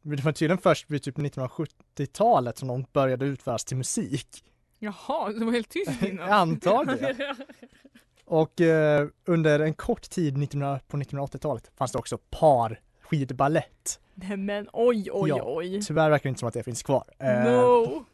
det 0.02 0.24
var 0.24 0.32
tydligen 0.32 0.58
först 0.58 0.90
vid 0.90 1.02
typ 1.02 1.16
1970-talet 1.18 2.58
som 2.58 2.68
de 2.68 2.84
började 2.92 3.24
utföras 3.26 3.64
till 3.64 3.76
musik. 3.76 4.44
Jaha, 4.78 5.32
det 5.32 5.44
var 5.44 5.52
helt 5.52 5.68
tyst 5.68 6.02
innan. 6.02 6.58
Det. 6.58 7.36
Och 8.24 8.60
eh, 8.60 9.08
under 9.24 9.60
en 9.60 9.74
kort 9.74 10.10
tid 10.10 10.42
1900, 10.42 10.80
på 10.88 10.96
1980-talet 10.96 11.70
fanns 11.76 11.92
det 11.92 11.98
också 11.98 12.18
par 12.30 12.80
skidballett. 13.00 14.00
Nej 14.14 14.36
men 14.36 14.68
oj 14.72 15.08
oj 15.12 15.28
Ja. 15.28 15.42
oj. 15.46 15.82
Tyvärr 15.82 16.10
verkar 16.10 16.22
det 16.22 16.28
inte 16.28 16.38
som 16.38 16.48
att 16.48 16.54
det 16.54 16.62
finns 16.62 16.82
kvar. 16.82 17.04
Eh, 17.18 17.44
No! 17.44 18.04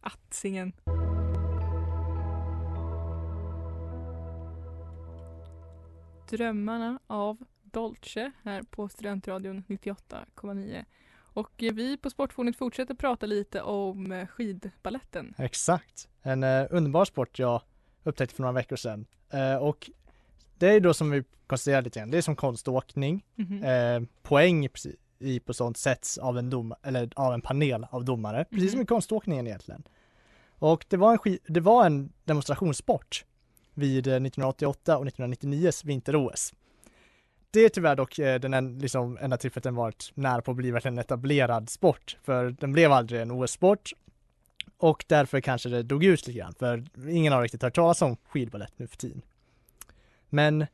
Attsingen. 0.00 0.72
Drömmarna 6.30 6.98
av 7.06 7.44
Dolce 7.62 8.32
här 8.42 8.62
på 8.62 8.88
Studentradion 8.88 9.64
98,9. 9.68 10.84
Och 11.16 11.50
vi 11.58 11.96
på 11.96 12.10
Sportfånigt 12.10 12.58
fortsätter 12.58 12.94
prata 12.94 13.26
lite 13.26 13.62
om 13.62 14.12
eh, 14.12 14.26
skidballetten. 14.26 15.34
Exakt. 15.38 16.08
En 16.22 16.42
eh, 16.42 16.66
underbar 16.70 17.04
sport 17.04 17.38
jag 17.38 17.62
upptäckte 18.04 18.34
för 18.34 18.42
några 18.42 18.52
veckor 18.52 18.76
sedan. 18.76 19.06
Eh, 19.30 19.56
och 19.56 19.90
det 20.58 20.68
är 20.68 20.80
då 20.80 20.94
som 20.94 21.10
vi 21.10 21.24
konstaterade 21.46 21.84
lite 21.84 21.98
grann, 21.98 22.10
det 22.10 22.18
är 22.18 22.22
som 22.22 22.36
konståkning. 22.36 23.24
Mhm. 23.34 23.64
Eh, 23.64 24.02
poäng 24.22 24.68
i, 25.18 25.40
på 25.40 25.54
sånt 25.54 25.76
sätts 25.76 26.18
av 26.18 26.38
en 26.38 26.50
dom 26.50 26.74
eller 26.82 27.10
av 27.16 27.34
en 27.34 27.40
panel 27.40 27.86
av 27.90 28.04
domare, 28.04 28.44
precis 28.50 28.72
som 28.72 28.80
i 28.80 28.86
konståkningen 28.86 29.46
egentligen. 29.46 29.82
Och 30.58 30.86
det 30.88 30.96
var 30.96 31.12
en, 31.12 31.38
det 31.46 31.60
var 31.60 31.86
en 31.86 32.12
demonstrationssport 32.24 33.24
vid 33.78 34.06
eh, 34.06 34.12
1988 34.12 34.98
och 34.98 35.04
1999s 35.04 35.86
vinter-OS. 35.86 36.54
Det 37.50 37.60
är 37.60 37.68
tyvärr 37.68 37.96
dock 37.96 38.18
eh, 38.18 38.40
den 38.40 38.54
en, 38.54 38.78
liksom, 38.78 39.18
enda 39.20 39.36
tillfället 39.36 39.64
den 39.64 39.74
varit 39.74 40.12
nära 40.14 40.42
på 40.42 40.50
att 40.50 40.56
bli 40.56 40.80
en 40.84 40.98
etablerad 40.98 41.70
sport, 41.70 42.16
för 42.22 42.50
den 42.50 42.72
blev 42.72 42.92
aldrig 42.92 43.20
en 43.20 43.30
OS-sport 43.30 43.92
och 44.76 45.04
därför 45.08 45.40
kanske 45.40 45.68
det 45.68 45.82
dog 45.82 46.04
ut 46.04 46.26
lite 46.26 46.38
grann, 46.38 46.54
för 46.54 46.84
ingen 47.08 47.32
har 47.32 47.42
riktigt 47.42 47.62
hört 47.62 47.74
talas 47.74 48.02
om 48.02 48.16
skidballett 48.16 48.72
nu 48.76 48.86
för 48.86 48.96
tiden. 48.96 49.22
Men 50.28 50.66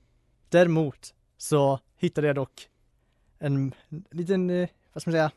däremot 0.49 1.15
så 1.37 1.81
hittade 1.97 2.27
jag 2.27 2.37
dock 2.37 2.69
en 3.39 3.75
liten, 4.11 4.51
eh, 4.51 4.69
vad 4.93 5.03
ska 5.03 5.11
man 5.11 5.15
säga, 5.15 5.31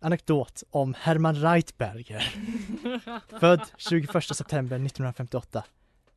anekdot 0.00 0.62
om 0.70 0.94
Hermann 0.98 1.36
Reitberger. 1.36 2.34
Född 3.40 3.60
21 3.76 4.36
september 4.36 4.76
1958. 4.76 5.64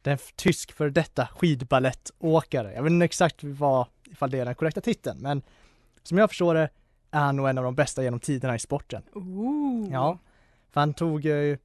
Det 0.07 0.11
är 0.11 0.13
en 0.13 0.33
tysk 0.35 0.71
för 0.71 0.89
detta 0.89 1.27
skidballettåkare. 1.27 2.73
Jag 2.73 2.83
vet 2.83 2.91
inte 2.91 3.05
exakt 3.05 3.43
vad, 3.43 3.85
ifall 4.05 4.29
det 4.31 4.39
är 4.39 4.45
den 4.45 4.55
korrekta 4.55 4.81
titeln, 4.81 5.19
men 5.21 5.41
som 6.03 6.17
jag 6.17 6.29
förstår 6.29 6.53
det 6.53 6.69
är 7.11 7.19
han 7.19 7.35
nog 7.35 7.49
en 7.49 7.57
av 7.57 7.63
de 7.63 7.75
bästa 7.75 8.03
genom 8.03 8.19
tiderna 8.19 8.55
i 8.55 8.59
sporten. 8.59 9.03
Ooh. 9.13 9.91
Ja, 9.91 10.19
för 10.71 10.79
han 10.79 10.93
tog 10.93 11.25
eh, 11.25 11.57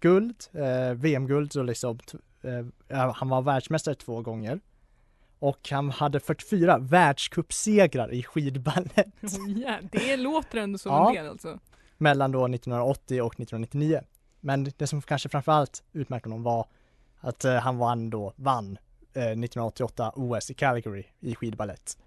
guld, 0.00 0.36
eh, 0.52 0.94
VM-guld 0.94 1.56
och 1.56 1.64
liksom, 1.64 1.98
eh, 2.42 2.66
ja, 2.88 3.14
han 3.16 3.28
var 3.28 3.42
världsmästare 3.42 3.94
två 3.94 4.20
gånger. 4.22 4.60
Och 5.38 5.68
han 5.70 5.90
hade 5.90 6.20
44 6.20 6.78
världscupsegrar 6.78 8.12
i 8.12 8.22
skidballett 8.22 8.96
Oh, 9.22 9.50
yeah. 9.50 9.84
Det 9.92 10.16
låter 10.16 10.58
ändå 10.58 10.78
som 10.78 10.92
Ja. 10.92 11.08
en 11.08 11.14
del 11.14 11.28
alltså. 11.28 11.58
mellan 11.98 12.32
då 12.32 12.44
1980 12.44 13.22
och 13.22 13.34
1999. 13.40 14.00
Men 14.40 14.72
det 14.76 14.86
som 14.86 15.02
kanske 15.02 15.28
framförallt 15.28 15.82
utmärkte 15.92 16.28
honom 16.28 16.42
var 16.42 16.66
att 17.24 17.44
eh, 17.44 17.54
han 17.54 17.78
vann 17.78 18.10
då, 18.10 18.32
vann 18.36 18.78
eh, 19.14 19.22
1988 19.22 20.12
OS 20.16 20.50
i 20.50 20.54
Calgary 20.54 21.04
i 21.20 21.34
skidballett. 21.34 21.98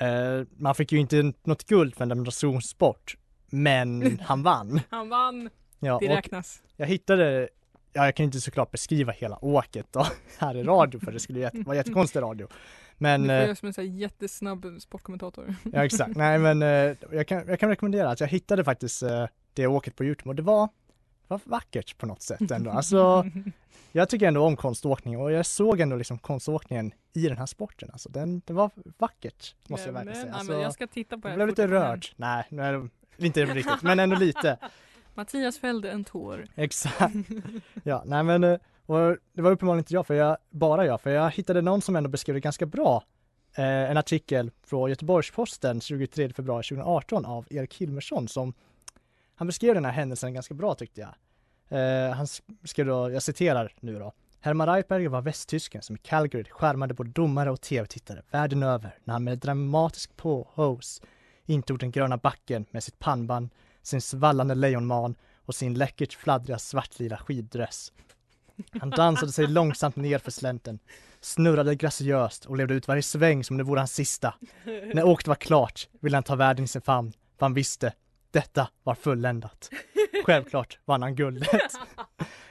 Eh, 0.00 0.42
man 0.56 0.74
fick 0.74 0.92
ju 0.92 0.98
inte 0.98 1.32
något 1.44 1.64
guld 1.66 1.94
för 1.94 2.02
en 2.02 2.08
demonstrationssport, 2.08 3.16
men 3.50 4.18
han 4.22 4.42
vann. 4.42 4.80
Han 4.90 5.08
vann, 5.08 5.50
Ja, 5.78 5.98
det 6.00 6.08
räknas. 6.08 6.62
jag 6.76 6.86
hittade, 6.86 7.48
ja 7.92 8.04
jag 8.04 8.14
kan 8.14 8.24
inte 8.24 8.40
såklart 8.40 8.70
beskriva 8.70 9.12
hela 9.12 9.44
åket 9.44 9.86
då 9.90 10.06
här 10.38 10.56
i 10.56 10.62
radio 10.62 11.00
för 11.00 11.12
det 11.12 11.20
skulle 11.20 11.40
jätte, 11.40 11.58
vara 11.58 11.76
jättekonstig 11.76 12.20
radio. 12.22 12.48
Men 12.98 13.22
du 13.22 13.28
får 13.28 13.34
eh, 13.34 13.42
göra 13.44 13.56
som 13.56 13.66
en 13.66 13.72
sån 13.74 13.84
här 13.84 13.90
jättesnabb 13.92 14.66
sportkommentator. 14.80 15.54
Ja 15.72 15.84
exakt, 15.84 16.16
nej 16.16 16.38
men 16.38 16.62
eh, 16.62 16.96
jag, 17.12 17.26
kan, 17.28 17.48
jag 17.48 17.60
kan 17.60 17.68
rekommendera 17.68 18.10
att 18.10 18.20
jag 18.20 18.28
hittade 18.28 18.64
faktiskt 18.64 19.02
eh, 19.02 19.26
det 19.54 19.66
åket 19.66 19.96
på 19.96 20.04
Youtube 20.04 20.28
och 20.30 20.34
det 20.36 20.42
var, 20.42 20.68
var 21.28 21.40
vackert 21.44 21.98
på 21.98 22.06
något 22.06 22.22
sätt 22.22 22.50
ändå. 22.50 22.70
Alltså 22.74 23.26
jag 23.92 24.08
tycker 24.08 24.28
ändå 24.28 24.44
om 24.44 24.56
konståkning 24.56 25.18
och 25.18 25.32
jag 25.32 25.46
såg 25.46 25.80
ändå 25.80 25.96
liksom 25.96 26.18
konståkningen 26.18 26.92
i 27.12 27.28
den 27.28 27.38
här 27.38 27.46
sporten. 27.46 27.90
Alltså 27.92 28.08
den, 28.08 28.42
det 28.44 28.52
var 28.52 28.70
vackert 28.98 29.54
måste 29.68 29.88
jag 29.88 29.92
verkligen 29.92 30.22
säga. 30.22 30.34
Alltså, 30.34 30.60
jag 30.60 30.72
ska 30.72 30.86
titta 30.86 31.18
på 31.18 31.28
det 31.28 31.32
jag 31.32 31.38
blev 31.38 31.48
lite 31.48 31.68
rörd. 31.68 32.06
Nej, 32.16 32.44
nej, 32.48 32.88
inte 33.16 33.44
riktigt, 33.44 33.82
men 33.82 34.00
ändå 34.00 34.16
lite. 34.16 34.58
Mattias 35.14 35.58
fällde 35.58 35.90
en 35.90 36.04
tår. 36.04 36.46
Exakt. 36.54 37.14
Ja, 37.82 38.02
nej 38.06 38.22
men 38.22 38.44
eh, 38.44 38.58
och 38.86 39.16
det 39.32 39.42
var 39.42 39.50
uppenbarligen 39.50 39.78
inte 39.78 39.94
jag, 39.94 40.06
för 40.06 40.14
jag, 40.14 40.36
bara 40.50 40.86
jag, 40.86 41.00
för 41.00 41.10
jag 41.10 41.30
hittade 41.30 41.62
någon 41.62 41.82
som 41.82 41.96
ändå 41.96 42.10
beskrev 42.10 42.34
det 42.34 42.40
ganska 42.40 42.66
bra. 42.66 43.04
Eh, 43.56 43.90
en 43.90 43.96
artikel 43.96 44.50
från 44.66 44.90
Göteborgs-Posten 44.90 45.80
23 45.80 46.32
februari 46.32 46.62
2018 46.62 47.24
av 47.24 47.46
Erik 47.50 47.74
Hilmersson 47.74 48.28
som 48.28 48.54
han 49.34 49.46
beskrev 49.46 49.74
den 49.74 49.84
här 49.84 49.92
händelsen 49.92 50.34
ganska 50.34 50.54
bra 50.54 50.74
tyckte 50.74 51.00
jag. 51.00 51.14
Eh, 51.68 52.14
han 52.14 52.26
skrev 52.64 52.86
då, 52.86 53.10
jag 53.10 53.22
citerar 53.22 53.72
nu 53.80 53.98
då. 53.98 54.12
Hermann 54.40 54.68
Reitberger 54.68 55.08
var 55.08 55.22
västtysken 55.22 55.82
som 55.82 55.96
i 55.96 55.98
Calgary 55.98 56.44
skärmade 56.44 56.94
både 56.94 57.10
domare 57.10 57.50
och 57.50 57.60
tv-tittare 57.60 58.22
världen 58.30 58.62
över 58.62 58.98
när 59.04 59.12
han 59.12 59.24
med 59.24 59.38
dramatisk 59.38 60.16
påhås 60.16 61.02
intog 61.46 61.78
den 61.78 61.90
gröna 61.90 62.16
backen 62.16 62.66
med 62.70 62.84
sitt 62.84 62.98
pannband, 62.98 63.50
sin 63.82 64.00
svallande 64.00 64.54
lejonman 64.54 65.14
och 65.36 65.54
sin 65.54 65.74
läckert 65.74 66.12
fladdriga 66.12 66.58
svartlila 66.58 67.16
skiddress. 67.16 67.92
Han 68.80 68.90
dansade 68.90 69.32
sig 69.32 69.46
långsamt 69.46 69.96
ner 69.96 70.18
för 70.18 70.30
slänten, 70.30 70.78
snurrade 71.20 71.74
graciöst 71.74 72.44
och 72.44 72.56
levde 72.56 72.74
ut 72.74 72.88
varje 72.88 73.02
sväng 73.02 73.44
som 73.44 73.54
om 73.54 73.58
det 73.58 73.64
vore 73.64 73.80
hans 73.80 73.94
sista. 73.94 74.34
När 74.94 75.06
åket 75.06 75.26
var 75.26 75.34
klart 75.34 75.88
ville 76.00 76.16
han 76.16 76.24
ta 76.24 76.34
världen 76.34 76.64
i 76.64 76.68
sin 76.68 76.82
famn, 76.82 77.12
för 77.38 77.46
han 77.46 77.54
visste, 77.54 77.92
detta 78.34 78.68
var 78.82 78.94
fulländat. 78.94 79.70
Självklart 80.24 80.78
vann 80.84 81.02
han 81.02 81.14
guldet. 81.14 81.48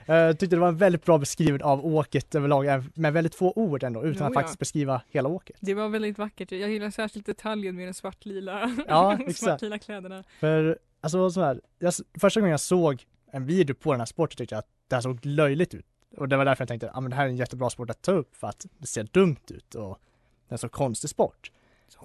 Eh, 0.05 0.15
Jag 0.15 0.39
tyckte 0.39 0.55
det 0.55 0.59
var 0.59 0.67
en 0.67 0.77
väldigt 0.77 1.05
bra 1.05 1.17
beskriven 1.17 1.61
av 1.61 1.85
åket 1.85 2.35
överlag, 2.35 2.67
eh, 2.67 2.83
med 2.93 3.13
väldigt 3.13 3.35
få 3.35 3.53
ord 3.55 3.83
ändå, 3.83 4.03
utan 4.03 4.17
Jo, 4.19 4.25
att 4.25 4.33
ja. 4.33 4.39
faktiskt 4.39 4.59
beskriva 4.59 5.01
hela 5.09 5.29
åket. 5.29 5.55
Det 5.59 5.73
var 5.73 5.89
väldigt 5.89 6.17
vackert. 6.17 6.51
Jag 6.51 6.69
gillar 6.69 6.89
särskilt 6.89 7.25
detaljen 7.25 7.75
med 7.75 7.87
den 7.87 7.93
svartlila, 7.93 8.75
Ja, 8.87 9.19
svartlila 9.35 9.79
kläderna. 9.79 10.23
För, 10.39 10.79
alltså 11.01 11.29
så 11.31 11.41
här, 11.41 11.61
jag, 11.79 11.93
första 12.19 12.39
gången 12.39 12.51
jag 12.51 12.59
såg 12.59 13.03
en 13.31 13.45
video 13.45 13.75
på 13.75 13.91
den 13.91 14.01
här 14.01 14.05
sporten 14.05 14.37
tyckte 14.37 14.55
jag 14.55 14.59
att 14.59 14.67
det 14.87 14.95
här 14.95 15.01
såg 15.01 15.25
löjligt 15.25 15.73
ut. 15.73 15.85
Och 16.17 16.27
det 16.29 16.37
var 16.37 16.45
därför 16.45 16.61
jag 16.61 16.67
tänkte, 16.67 16.91
ja 16.93 16.99
men 17.01 17.09
det 17.09 17.15
här 17.15 17.23
är 17.25 17.29
en 17.29 17.35
jättebra 17.35 17.69
sport 17.69 17.89
att 17.89 18.01
ta 18.01 18.11
upp 18.11 18.35
för 18.35 18.47
att 18.47 18.65
det 18.77 18.87
ser 18.87 19.03
dumt 19.03 19.37
ut 19.49 19.75
och 19.75 19.99
det 20.47 20.51
är 20.51 20.53
en 20.53 20.57
så 20.57 20.69
konstig 20.69 21.09
sport. 21.09 21.51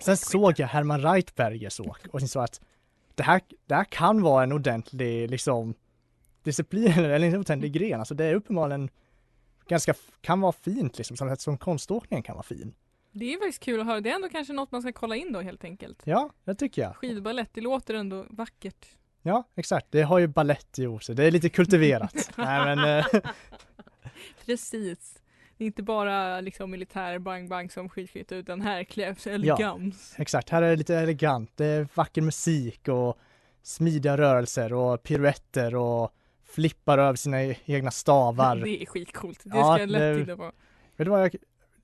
Sen 0.00 0.16
såg 0.16 0.54
jag 0.60 0.66
Herman 0.68 1.02
Reitbergers 1.02 1.80
åk 1.80 1.98
och 2.12 2.20
insåg 2.20 2.42
att 2.44 2.60
det 3.18 3.24
här, 3.24 3.40
det 3.66 3.74
här 3.74 3.84
kan 3.84 4.22
vara 4.22 4.42
en 4.42 4.52
ordentlig 4.52 5.30
liksom 5.30 5.74
disciplin 6.42 6.92
eller 6.92 7.26
en 7.26 7.36
ordentlig 7.36 7.72
gren. 7.72 8.00
Alltså 8.00 8.14
det 8.14 8.24
är 8.24 8.34
uppenbarligen 8.34 8.90
ganska, 9.68 9.94
kan 10.20 10.40
vara 10.40 10.52
fint 10.52 10.98
liksom, 10.98 11.16
som, 11.16 11.36
som 11.36 11.58
konståkningen 11.58 12.22
kan 12.22 12.34
vara 12.34 12.42
fin. 12.42 12.74
Det 13.12 13.34
är 13.34 13.38
faktiskt 13.38 13.62
kul 13.62 13.80
att 13.80 13.86
höra. 13.86 14.00
Det 14.00 14.10
är 14.10 14.14
ändå 14.14 14.28
kanske 14.28 14.52
något 14.52 14.72
man 14.72 14.82
ska 14.82 14.92
kolla 14.92 15.16
in 15.16 15.32
då 15.32 15.40
helt 15.40 15.64
enkelt. 15.64 16.02
Ja, 16.04 16.30
det 16.44 16.54
tycker 16.54 16.82
jag. 16.82 16.96
Skidballett, 16.96 17.50
det 17.52 17.60
låter 17.60 17.94
ändå 17.94 18.26
vackert. 18.30 18.86
Ja, 19.22 19.44
exakt. 19.54 19.86
Det 19.90 20.02
har 20.02 20.18
ju 20.18 20.26
ballett 20.26 20.78
i 20.78 20.98
sig. 21.02 21.14
Det 21.14 21.24
är 21.24 21.30
lite 21.30 21.48
kultiverat. 21.48 22.30
Nej 22.36 22.76
men, 22.76 22.98
eh, 22.98 23.06
Precis. 24.46 25.17
Det 25.58 25.64
är 25.64 25.66
inte 25.66 25.82
bara 25.82 26.40
liksom 26.40 26.70
militär 26.70 27.18
bang-bang 27.18 27.70
som 27.70 27.88
skidskytte 27.88 28.34
utan 28.34 28.60
här 28.60 28.84
krävs 28.84 29.26
elegans. 29.26 30.14
exakt. 30.18 30.48
Här 30.50 30.62
är 30.62 30.70
det 30.70 30.76
lite 30.76 30.96
elegant. 30.96 31.50
Det 31.56 31.66
är 31.66 31.88
vacker 31.94 32.22
musik 32.22 32.88
och 32.88 33.18
smidiga 33.62 34.16
rörelser 34.16 34.72
och 34.72 35.02
piruetter 35.02 35.74
och 35.74 36.12
flippar 36.44 36.98
över 36.98 37.14
sina 37.16 37.42
e- 37.42 37.56
egna 37.64 37.90
stavar. 37.90 38.56
Det 38.64 38.82
är 38.82 38.86
skitcoolt. 38.86 39.40
Det 39.44 39.50
Ja, 39.58 39.74
ska 39.74 39.80
jag 39.82 39.88
lätt 39.88 40.00
det- 40.16 40.24
titta 40.24 40.36
på. 40.36 40.44
Vet 40.96 41.06
du 41.06 41.10
vad, 41.10 41.20
jag, 41.22 41.34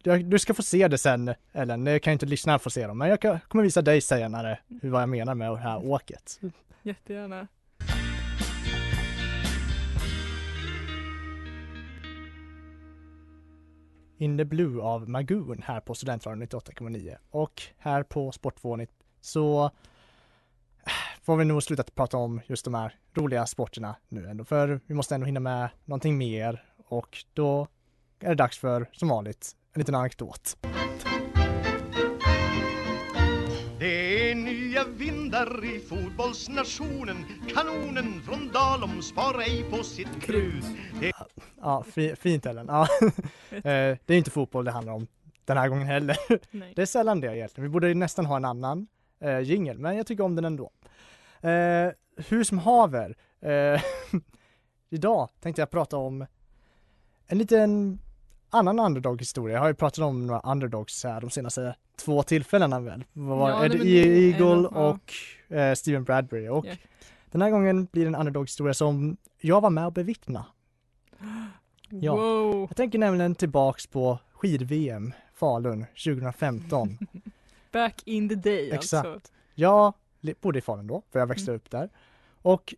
jag, 0.02 0.24
du 0.24 0.38
ska 0.38 0.54
få 0.54 0.62
se 0.62 0.88
det 0.88 0.98
sen 0.98 1.34
Ellen. 1.52 1.84
Det 1.84 1.98
kan 1.98 2.12
inte 2.12 2.26
lyssnarna 2.26 2.58
få 2.58 2.70
se 2.70 2.87
dem, 2.87 2.98
men 2.98 3.08
jag 3.08 3.20
kan, 3.20 3.40
kommer 3.48 3.64
visa 3.64 3.82
dig 3.82 4.00
senare 4.00 4.58
hur, 4.82 4.90
vad 4.90 5.02
jag 5.02 5.08
menar 5.08 5.34
med 5.34 5.50
det 5.50 5.56
här 5.58 5.87
åket. 5.87 6.40
Jättegärna. 6.82 7.48
In 14.24 14.38
the 14.38 14.44
Blue 14.44 14.82
av 14.82 15.08
Magoon 15.08 15.62
här 15.62 15.80
på 15.80 15.94
Studentradion 15.94 16.42
98,9 16.42 17.16
och 17.30 17.62
här 17.78 18.02
på 18.02 18.32
Sportvånigt 18.32 18.92
så 19.20 19.64
äh, 19.64 20.92
får 21.22 21.37
vi 21.37 21.44
nog 21.44 21.62
sluta 21.62 21.82
prata 21.82 22.16
om 22.16 22.40
just 22.46 22.64
de 22.64 22.74
här 22.74 22.98
roliga 23.14 23.46
sporterna 23.46 23.96
nu 24.08 24.26
ändå 24.26 24.44
för 24.44 24.80
vi 24.87 24.94
måste 24.94 25.14
ändå 25.14 25.26
hinna 25.26 25.40
med 25.40 25.68
någonting 25.84 26.18
mer 26.18 26.64
och 26.87 27.24
då 27.32 27.68
är 28.20 28.28
det 28.28 28.34
dags 28.34 28.58
för 28.58 28.90
som 28.92 29.08
vanligt 29.08 29.56
en 29.72 29.78
liten 29.78 29.94
anekdot. 29.94 30.56
Vindar 35.44 35.64
i 35.64 35.80
fotbollsnationen 35.80 37.24
Kanonen 37.54 38.22
från 38.22 38.48
Dalom 38.52 39.02
sparar 39.02 39.40
ej 39.40 39.64
på 39.70 39.83
sitt 39.83 40.20
krut 40.22 40.64
Ja, 41.61 41.83
fi, 41.83 42.16
fint 42.16 42.46
Ellen. 42.46 42.66
Ja. 42.68 42.88
Eh, 43.50 43.61
det 44.07 44.11
är 44.11 44.18
inte 44.18 44.30
fotboll 44.30 44.64
det 44.64 44.70
handlar 44.70 44.92
om 44.92 45.07
den 45.44 45.57
här 45.57 45.68
gången 45.68 45.87
heller. 45.87 46.16
Nej. 46.50 46.72
Det 46.76 46.83
är 46.83 46.87
sällan 46.87 47.20
det 47.20 47.37
egentligen. 47.37 47.62
Vi 47.62 47.68
borde 47.72 47.88
ju 47.88 47.94
nästan 47.94 48.26
ha 48.26 48.37
en 48.37 48.44
annan 48.44 48.87
eh, 49.20 49.40
jingel, 49.40 49.78
men 49.78 49.96
jag 49.96 50.07
tycker 50.07 50.24
om 50.24 50.37
den 50.37 50.44
ändå. 50.44 50.70
Eh, 51.40 51.90
hur 52.16 52.44
som 52.44 52.59
haver. 52.59 53.16
Eh, 53.40 53.83
idag 54.90 55.28
tänkte 55.40 55.62
jag 55.62 55.70
prata 55.70 55.96
om 55.96 56.26
en 57.26 57.38
liten 57.38 57.98
annan 58.50 58.78
underdog-historia. 58.78 59.54
Jag 59.54 59.61
har 59.61 59.68
ju 59.68 59.74
pratat 59.74 60.04
om 60.04 60.26
några 60.26 60.40
underdogs 60.40 61.04
här 61.04 61.20
de 61.20 61.30
senaste 61.30 61.74
två 61.96 62.22
tillfällena 62.22 62.80
väl. 62.80 63.04
Var 63.12 63.50
Ja, 63.50 63.68
det. 63.68 63.78
Eagle 63.88 64.68
och 64.68 65.12
eh, 65.57 65.74
Steven 65.74 66.04
Bradbury. 66.04 66.48
Och 66.48 66.66
Ja. 66.66 66.74
den 67.30 67.42
här 67.42 67.50
gången 67.50 67.88
blir 67.92 68.02
det 68.02 68.09
en 68.09 68.14
underdog-historia 68.14 68.74
som 68.74 69.16
jag 69.40 69.61
var 69.61 69.70
med 69.70 69.87
och 69.87 69.92
bevittna. 69.92 70.46
Ja. 71.88 72.16
Wow. 72.16 72.66
Jag 72.70 72.76
tänker 72.76 72.98
nämligen 72.98 73.35
tillbaks 73.35 73.87
på 73.87 74.18
skid-VM 74.33 75.12
Falun 75.35 75.87
2015. 76.04 76.98
Back 77.72 78.02
in 78.04 78.28
the 78.28 78.35
day 78.35 78.70
Exakt. 78.70 79.07
alltså. 79.09 79.30
Jag 79.54 79.94
bodde 80.40 80.59
i 80.59 80.62
Falun 80.62 80.87
då, 80.87 81.02
för 81.12 81.18
jag 81.18 81.26
växte 81.26 81.52
upp 81.52 81.70
där. 81.70 81.88
Och 82.42 82.74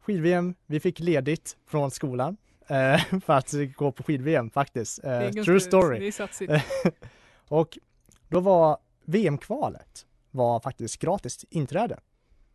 skid-VM, 0.00 0.54
vi 0.66 0.80
fick 0.80 1.00
ledigt 1.00 1.56
från 1.66 1.90
skolan 1.90 2.36
eh, 2.66 3.00
för 3.24 3.32
att 3.32 3.54
gå 3.76 3.92
på 3.92 4.02
skid-VM 4.02 4.50
faktiskt. 4.50 5.04
Eh, 5.04 5.30
true 5.30 5.60
story. 5.60 6.12
Och 7.48 7.78
då 8.28 8.40
var 8.40 8.78
VM-kvalet 9.04 10.06
var 10.30 10.60
faktiskt 10.60 10.98
gratis 10.98 11.44
inträde 11.50 11.98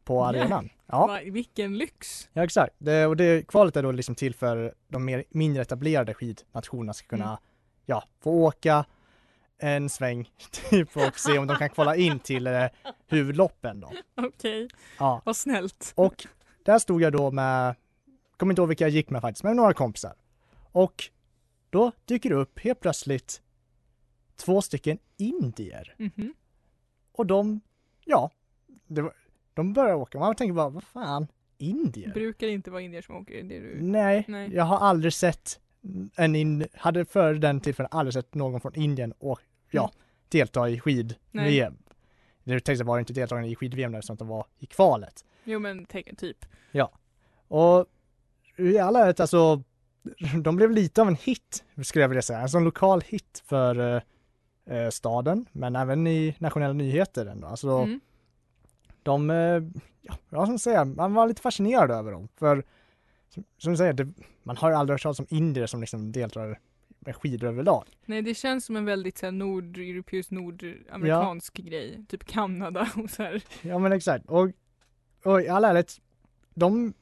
på 0.04 0.16
Ja. 0.16 0.28
arenan. 0.30 0.70
Ja, 0.86 1.08
Va, 1.08 1.20
vilken 1.26 1.78
lyx! 1.78 2.30
ja 2.34 2.44
exakt. 2.44 2.76
Det, 2.78 3.06
och 3.06 3.18
det, 3.18 3.48
kvalet 3.48 3.76
är 3.76 3.84
då 3.84 3.92
liksom 3.92 4.16
till 4.16 4.36
för 4.36 4.74
de 4.88 5.06
mer, 5.06 5.24
mindre 5.30 5.62
etablerade 5.62 6.14
skidnationerna 6.14 6.94
ska 6.94 7.08
kunna 7.08 7.26
Mm. 7.26 7.38
ja, 7.86 8.04
få 8.20 8.32
åka 8.32 8.86
en 9.58 9.90
sväng 9.90 10.30
typ 10.70 10.98
och 10.98 11.20
se 11.20 11.38
om 11.38 11.48
de 11.48 11.56
kan 11.58 11.70
kvala 11.70 11.96
in 11.96 12.20
till 12.20 12.48
eh, 12.48 12.66
huvudloppen 13.08 13.80
då. 13.80 13.92
Okej, 14.18 14.68
Ja. 15.00 15.22
vad 15.26 15.36
snällt. 15.36 15.94
Och 15.96 16.28
där 16.66 16.80
stod 16.80 17.02
jag 17.02 17.14
då 17.14 17.32
med, 17.32 17.76
kommer 18.38 18.52
inte 18.54 18.62
ihåg 18.62 18.68
vilka 18.70 18.84
jag 18.84 18.92
gick 18.92 19.10
med 19.10 19.22
faktiskt, 19.22 19.44
men 19.44 19.56
några 19.56 19.74
kompisar. 19.74 20.14
Och 20.72 21.04
då 21.70 21.92
dyker 22.06 22.30
det 22.30 22.36
upp 22.36 22.60
helt 22.60 22.80
plötsligt 22.80 23.42
två 24.42 24.62
stycken 24.62 24.98
indier. 25.18 25.96
Mhm. 25.98 26.34
Och 27.12 27.26
de, 27.26 27.62
ja, 28.06 28.32
var, 28.88 29.14
de 29.54 29.74
börjar 29.74 29.96
åka. 29.96 30.20
Man 30.20 30.36
tänker 30.36 30.54
bara, 30.54 30.70
vad 30.70 30.84
fan, 30.84 31.28
indier? 31.58 32.14
Brukar 32.14 32.48
det 32.48 32.54
inte 32.54 32.72
vara 32.72 32.82
indier 32.82 33.02
som 33.02 33.16
åker? 33.16 33.44
Det 33.44 33.60
du... 33.60 33.78
Nej, 33.82 34.26
Nej. 34.28 34.54
jag 34.54 34.64
har 34.64 34.78
aldrig 34.78 35.14
sett 35.14 35.60
en 36.16 36.36
in, 36.36 36.68
hade 36.74 37.06
före 37.06 37.38
den 37.38 37.60
tillfällen 37.62 37.90
aldrig 37.92 38.14
sett 38.14 38.34
någon 38.36 38.62
från 38.62 38.76
Indien 38.76 39.14
och 39.20 39.40
ja, 39.72 39.82
Mm. 39.84 39.96
delta 40.30 40.70
i 40.70 40.80
skid-VM. 40.80 41.78
Det 42.44 42.60
tänkte 42.60 42.72
jag 42.82 42.86
var 42.86 43.00
inte 43.00 43.14
deltagande 43.14 43.50
i 43.50 43.56
skid-VM 43.56 43.96
eftersom 43.96 44.16
de 44.16 44.28
var 44.28 44.46
i 44.60 44.66
kvalet. 44.66 45.26
Jo 45.44 45.60
men 45.60 45.86
tänk, 45.86 46.18
typ. 46.20 46.46
Och 47.48 47.86
i 48.58 48.78
alla 48.78 49.00
ärlighet, 49.00 49.20
alltså, 49.20 49.64
de 50.44 50.56
blev 50.56 50.72
lite 50.72 51.02
av 51.02 51.08
en 51.08 51.16
hit, 51.16 51.64
skulle 51.84 52.04
jag 52.04 52.10
vilja 52.10 52.22
säga. 52.22 52.40
En 52.40 52.50
sån 52.50 52.64
lokal 52.64 53.02
hit 53.02 53.44
för 53.46 54.02
eh, 54.66 54.90
staden, 54.90 55.46
men 55.52 55.76
även 55.76 56.08
i 56.08 56.36
nationella 56.40 56.74
nyheter 56.74 57.26
ändå. 57.26 57.48
Alltså, 57.48 57.70
Mm. 57.70 58.00
de, 59.04 59.30
eh, 59.30 59.36
ja, 60.02 60.14
vad 60.30 60.46
ska 60.46 60.52
man 60.52 60.60
säga, 60.60 60.86
man 60.86 61.14
var 61.14 61.28
lite 61.28 61.42
fascinerad 61.42 61.92
över 61.92 62.12
dem. 62.12 62.28
För 62.36 62.64
som, 63.30 63.44
som 63.58 63.72
du 63.72 63.78
säger, 63.78 63.94
det, 63.94 64.08
man 64.44 64.58
har 64.58 64.70
ju 64.70 64.76
aldrig 64.76 64.94
hört 64.94 65.02
talas 65.04 65.20
om 65.20 65.26
indier 65.30 65.68
som 65.68 65.82
liksom 65.82 66.12
deltar 66.12 66.60
med 67.00 67.16
skidor 67.16 67.48
överlag. 67.48 67.84
Nej 68.06 68.22
det 68.22 68.34
känns 68.36 68.66
som 68.66 68.76
en 68.76 68.86
väldigt 68.86 69.18
så 69.18 69.26
här, 69.26 69.32
nordeuropeisk, 69.32 70.32
nordamerikansk 70.32 71.54
grej. 71.54 72.06
Typ 72.08 72.24
Kanada 72.26 72.90
och 72.96 73.10
så 73.10 73.24
här. 73.24 73.44
Ja 73.62 73.80
men 73.80 73.92
exakt. 73.92 74.26
Och, 74.26 74.50
och 75.26 75.42
i 75.42 75.48
all 75.48 75.66
ärlighet, 75.66 76.02
de, 76.54 76.94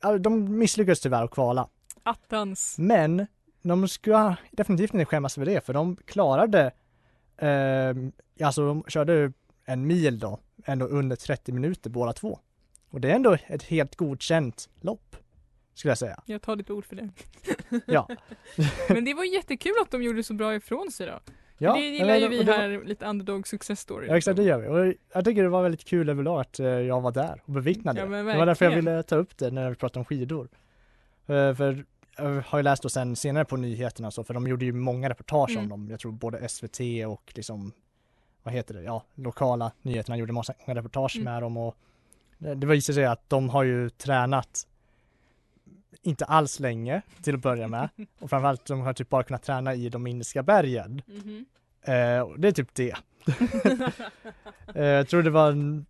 ja, 0.00 0.18
de 0.18 0.58
misslyckades 0.58 1.00
tyvärr 1.00 1.22
att 1.24 1.30
kvala. 1.30 1.68
Attans. 2.02 2.78
Men 2.78 3.26
de 3.62 3.88
ska 3.88 4.34
definitivt 4.50 4.94
inte 4.94 5.04
skämmas 5.04 5.34
för 5.34 5.44
det, 5.44 5.66
för 5.66 5.72
de 5.72 5.96
klarade, 5.96 6.70
eh, 7.36 7.94
alltså 8.46 8.66
de 8.66 8.84
körde 8.88 9.32
en 9.64 9.86
mil 9.86 10.18
då, 10.18 10.38
ändå 10.64 10.86
under 10.86 11.16
30 11.16 11.52
minuter 11.52 11.90
båda 11.90 12.12
två. 12.12 12.38
Och 12.90 13.00
det 13.00 13.10
är 13.10 13.14
ändå 13.14 13.36
ett 13.46 13.62
helt 13.62 13.96
godkänt 13.96 14.68
lopp, 14.80 15.16
skulle 15.74 15.90
jag 15.90 15.98
säga. 15.98 16.22
Jag 16.26 16.42
tar 16.42 16.56
ditt 16.56 16.70
ord 16.70 16.84
för 16.86 16.96
det. 16.96 17.08
Ja. 17.86 18.08
men 18.88 19.04
det 19.04 19.14
var 19.14 19.24
jättekul 19.24 19.72
att 19.82 19.90
de 19.90 20.02
gjorde 20.02 20.22
så 20.22 20.34
bra 20.34 20.54
ifrån 20.54 20.90
sig 20.90 21.06
då. 21.06 21.20
Ja, 21.58 21.74
det 21.74 21.80
gillar 21.80 22.16
ju 22.16 22.28
vi 22.28 22.38
det 22.38 22.44
var- 22.52 22.58
här, 22.58 22.82
lite 22.84 23.06
underdog 23.06 23.48
success 23.48 23.80
story. 23.80 24.06
Ja 24.08 24.16
exakt, 24.16 24.36
det 24.36 24.42
gör 24.42 24.58
vi. 24.58 24.68
Och 24.68 24.94
jag 25.12 25.24
tycker 25.24 25.42
det 25.42 25.48
var 25.48 25.62
väldigt 25.62 25.84
kul 25.84 26.08
överlag 26.08 26.40
att 26.40 26.60
eh, 26.60 26.66
jag 26.66 27.00
var 27.00 27.12
där 27.12 27.42
och 27.44 27.52
bevittnade 27.52 28.00
Ja, 28.00 28.06
det. 28.06 28.16
Det 28.16 28.22
var 28.22 28.46
därför 28.46 28.64
jag 28.64 28.72
ville 28.76 29.02
ta 29.02 29.16
upp 29.16 29.38
det 29.38 29.50
när 29.50 29.70
vi 29.70 29.76
pratade 29.76 29.98
om 29.98 30.04
skidor. 30.04 30.48
Eh, 31.26 31.54
För 31.54 31.84
jag 32.16 32.42
har 32.46 32.58
ju 32.58 32.62
läst 32.62 32.82
då 32.82 32.88
sen 32.88 33.16
senare 33.16 33.44
på 33.44 33.56
nyheterna 33.56 34.10
så, 34.10 34.24
för 34.24 34.34
de 34.34 34.46
gjorde 34.46 34.64
ju 34.64 34.72
många 34.72 35.08
reportage 35.08 35.50
om 35.50 35.56
Mm. 35.56 35.68
dem. 35.68 35.88
Jag 35.90 36.00
tror 36.00 36.12
både 36.12 36.48
SVT 36.48 36.80
och 37.06 37.32
liksom, 37.36 37.72
vad 38.42 38.54
heter 38.54 38.74
det, 38.74 38.82
ja, 38.82 39.04
lokala 39.14 39.72
nyheterna 39.82 40.16
gjorde 40.16 40.32
många 40.32 40.44
reportage 40.66 41.16
Mm. 41.16 41.24
med 41.32 41.42
dem 41.42 41.56
och 41.56 41.76
det, 42.38 42.66
visade 42.66 42.94
sig 42.94 43.04
att 43.04 43.28
de 43.30 43.48
har 43.48 43.62
ju 43.62 43.90
tränat 43.90 44.66
inte 46.02 46.24
alls 46.24 46.60
länge 46.60 47.02
till 47.22 47.34
att 47.34 47.40
börja 47.42 47.68
med 47.68 47.88
och 48.20 48.30
framförallt 48.30 48.64
de 48.66 48.80
har 48.80 48.92
typ 48.92 49.08
bara 49.08 49.22
kunnat 49.22 49.42
träna 49.42 49.74
i 49.74 49.88
de 49.88 50.06
indiska 50.06 50.42
bergen. 50.42 51.02
Mhm. 51.06 51.44
Eh, 51.82 52.28
det 52.38 52.48
är 52.48 52.52
typ 52.52 52.74
det. 52.74 52.94
Eh, 54.74 54.84
jag 54.84 55.08
tror 55.08 55.22
det 55.22 55.30
var, 55.30 55.50
en, 55.50 55.86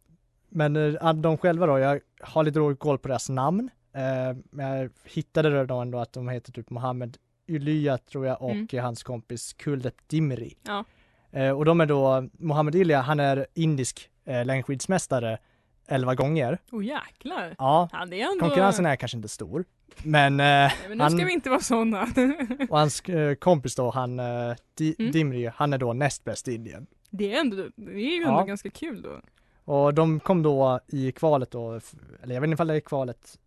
men 0.49 0.77
eh, 0.77 1.13
de 1.13 1.39
själva 1.39 1.67
då, 1.67 1.79
jag 1.79 2.01
har 2.21 2.45
lite 2.45 2.59
dålig 2.59 2.79
koll 2.79 2.99
på 2.99 3.09
deras 3.09 3.29
namn. 3.29 3.71
Eh, 3.95 4.37
men 4.51 4.67
jag 4.79 4.91
hittade 5.05 5.67
då 5.67 5.75
ändå 5.81 5.99
att 5.99 6.13
de 6.13 6.29
heter 6.29 6.53
typ 6.53 6.71
Mohammed 6.71 7.17
Ylya 7.49 7.99
tror 7.99 8.27
jag 8.27 8.43
och 8.43 8.51
Mm. 8.51 8.85
hans 8.85 9.03
kompis 9.03 9.53
Kuldep 9.53 9.95
Dimri. 10.09 10.57
Ja. 10.63 10.85
Eh, 11.31 11.51
och 11.51 11.65
de 11.65 11.81
är 11.81 11.87
då, 11.87 12.29
Mohammed 12.33 12.75
Ylya 12.75 13.01
han 13.01 13.21
är 13.21 13.47
indisk 13.55 14.11
eh, 14.25 14.45
längdskidsmästare 14.45 15.39
11 15.87 16.15
gånger. 16.15 16.59
Oh 16.73 16.85
jäklar. 16.85 17.55
Ja, 17.59 17.89
det 18.11 18.21
är 18.23 18.33
ändå... 18.33 18.41
konkurrensen 18.47 18.87
är 18.87 18.97
kanske 18.97 19.17
inte 19.17 19.29
stor. 19.29 19.65
Men, 20.05 20.33
eh, 20.41 20.45
Nej, 20.47 20.73
men 20.89 20.99
nu 20.99 21.03
han, 21.05 21.11
ska 21.13 21.25
vi 21.27 21.33
inte 21.33 21.51
vara 21.51 21.61
sådana. 21.61 22.03
och 22.71 22.79
hans 22.79 23.01
eh, 23.01 23.35
kompis 23.35 23.75
då, 23.75 23.91
han 23.91 24.19
eh, 24.19 24.55
Di, 24.75 24.95
Mm. 24.99 25.13
Dimri, 25.13 25.51
han 25.55 25.73
är 25.73 25.79
då 25.79 25.93
näst 25.93 26.25
bäst 26.25 26.49
i 26.49 26.55
Indien. 26.55 26.87
det 27.11 27.35
är 27.35 27.41
ändå, 27.41 27.57
det 27.77 27.93
är 27.93 28.17
ju 28.17 28.23
ändå 28.23 28.41
Ja. 28.41 28.45
ganska 28.45 28.71
kul 28.71 29.03
då. 29.03 29.21
Och 29.65 29.95
de 29.95 30.21
kom 30.21 30.43
då 30.43 30.81
i 30.89 31.13
kvalet 31.13 31.51
då, 31.51 31.81
eller 32.23 32.35
jag 32.35 32.41
vet 32.41 32.49
inte 32.49 32.55
ifall 32.55 32.67
det 32.67 32.75
är 32.75 32.81
kvalet, 32.81 33.39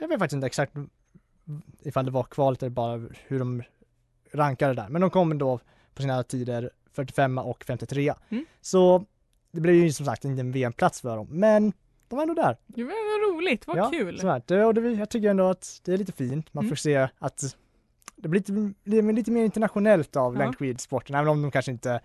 jag 0.00 0.08
vet 0.08 0.18
faktiskt 0.18 0.34
inte 0.34 0.46
exakt 0.46 0.72
ifall 1.82 2.04
det 2.04 2.10
var 2.10 2.22
kvalet 2.22 2.62
eller 2.62 2.70
bara 2.70 3.08
hur 3.26 3.38
de 3.38 3.62
rankade 4.32 4.74
där, 4.74 4.88
men 4.88 5.00
de 5.00 5.10
kom 5.10 5.38
då 5.38 5.60
på 5.94 6.02
sina 6.02 6.22
tider 6.22 6.70
45 6.92 7.38
och 7.38 7.64
53. 7.64 8.14
Mm. 8.28 8.44
Så 8.60 9.04
det 9.52 9.60
blev 9.60 9.74
ju 9.74 9.92
som 9.92 10.06
sagt 10.06 10.24
inte 10.24 10.40
en 10.40 10.52
VM-plats 10.52 11.00
för 11.00 11.16
dem, 11.16 11.26
men 11.30 11.72
de 12.08 12.16
var 12.16 12.22
ändå 12.22 12.34
där. 12.34 12.56
Det 12.66 12.84
var 12.84 13.34
roligt, 13.36 13.66
vad 13.66 13.76
ja, 13.76 13.90
kul. 13.90 14.20
Så 14.20 14.28
här, 14.28 14.42
det, 14.46 14.64
och 14.64 14.74
det, 14.74 14.90
jag 14.92 15.10
tycker 15.10 15.28
ändå 15.30 15.48
att 15.48 15.80
det 15.84 15.92
är 15.92 15.98
lite 15.98 16.12
fint, 16.12 16.54
man 16.54 16.64
Mm. 16.64 16.68
får 16.68 16.76
se 16.76 17.08
att 17.18 17.56
det 18.16 18.28
blir 18.28 18.40
lite, 18.40 18.52
det 18.84 19.02
blir 19.02 19.12
lite 19.12 19.30
mer 19.30 19.44
internationellt 19.44 20.16
av 20.16 20.34
Ja. 20.34 20.38
längdskidsporten, 20.38 21.14
även 21.16 21.28
om 21.28 21.42
de 21.42 21.50
kanske 21.50 21.70
inte 21.70 22.00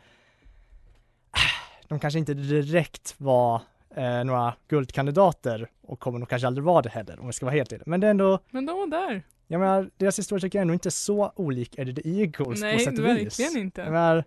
de 1.88 1.99
kanske 1.99 2.19
inte 2.19 2.34
direkt 2.34 3.15
var 3.17 3.62
eh, 3.95 4.23
några 4.23 4.53
guldkandidater 4.67 5.69
och 5.81 5.99
kommer 5.99 6.19
nog 6.19 6.29
kanske 6.29 6.47
aldrig 6.47 6.63
vara 6.63 6.81
det 6.81 6.89
heller 6.89 7.19
om 7.19 7.27
vi 7.27 7.34
ska 7.34 7.45
vara 7.45 7.55
helt 7.55 7.71
ärliga. 7.73 7.84
Men 7.88 7.99
det 7.99 8.08
är 8.08 8.12
ändå, 8.12 8.39
Men 8.49 8.65
de 8.65 8.77
var 8.77 8.88
där. 8.88 9.23
jag 9.47 9.60
menar, 9.60 9.89
deras 9.97 10.19
historia 10.19 10.41
tycker 10.41 10.58
jag 10.58 10.62
ändå 10.62 10.73
inte 10.73 10.89
är 10.89 10.91
så 10.91 11.31
olik 11.36 11.79
Eddie 11.79 11.93
the 11.95 12.10
Eagles 12.21 12.60
på 12.62 12.65
Nej, 12.65 12.79
sätt 12.79 12.99
och 12.99 13.05
vis. 13.05 13.39
verkligen 13.39 13.58
inte. 13.58 13.81
Jag 13.81 13.91
menar, 13.91 14.23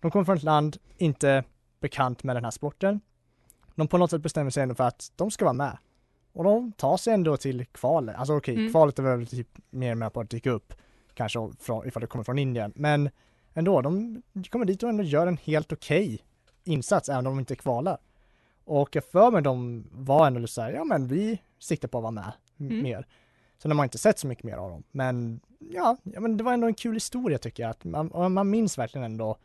de 0.00 0.10
kommer 0.10 0.24
från 0.24 0.36
ett 0.36 0.42
land 0.42 0.76
inte 0.96 1.44
bekant 1.80 2.22
med 2.24 2.36
den 2.36 2.44
här 2.44 2.50
sporten. 2.50 3.00
De 3.74 3.88
på 3.88 3.98
något 3.98 4.10
sätt 4.10 4.22
bestämmer 4.22 4.50
sig 4.50 4.62
ändå 4.62 4.74
för 4.74 4.84
att 4.84 5.12
de 5.16 5.30
ska 5.30 5.44
vara 5.44 5.52
med. 5.52 5.78
Och 6.32 6.44
de 6.44 6.72
tar 6.72 6.96
sig 6.96 7.14
ändå 7.14 7.36
till 7.36 7.66
kvalet. 7.66 8.16
Alltså 8.16 8.36
okej, 8.36 8.54
Mm. 8.54 8.70
kvalet 8.72 8.98
är 8.98 9.02
väl 9.02 9.26
typ 9.26 9.48
mer 9.70 9.94
med 9.94 10.12
på 10.12 10.20
att 10.20 10.30
dyka 10.30 10.50
upp. 10.50 10.74
Kanske 11.14 11.50
från, 11.60 11.86
ifall 11.88 12.00
det 12.00 12.06
kommer 12.06 12.24
från 12.24 12.38
Indien. 12.38 12.72
Men 12.76 13.10
ändå, 13.54 13.80
de 13.82 14.22
kommer 14.50 14.64
dit 14.64 14.82
och 14.82 14.88
ändå 14.88 15.02
gör 15.02 15.26
en 15.26 15.36
helt 15.36 15.72
okej 15.72 16.20
insats 16.64 17.08
även 17.08 17.26
om 17.26 17.32
de 17.32 17.38
inte 17.38 17.56
kvalar. 17.56 17.98
Och 18.64 18.96
jag 18.96 19.04
för 19.04 19.30
mig 19.30 19.42
de 19.42 19.84
var 19.92 20.26
ändå 20.26 20.46
så 20.46 20.62
här, 20.62 20.72
ja 20.72 20.84
men 20.84 21.08
vi 21.08 21.42
siktar 21.58 21.88
på 21.88 21.98
att 21.98 22.02
vara 22.02 22.10
med 22.10 22.32
Mm. 22.60 22.82
mer. 22.82 23.06
Sen 23.58 23.70
har 23.70 23.76
man 23.76 23.84
inte 23.84 23.98
sett 23.98 24.18
så 24.18 24.26
mycket 24.26 24.44
mer 24.44 24.56
av 24.56 24.70
dem. 24.70 24.82
Men 24.90 25.40
ja, 25.58 25.96
ja 26.02 26.20
men 26.20 26.36
det 26.36 26.44
var 26.44 26.52
ändå 26.52 26.66
en 26.66 26.74
kul 26.74 26.94
historia 26.94 27.38
tycker 27.38 27.62
jag. 27.62 27.70
Att 27.70 27.84
man, 27.84 28.32
man 28.32 28.50
minns 28.50 28.78
verkligen 28.78 29.04
ändå 29.04 29.36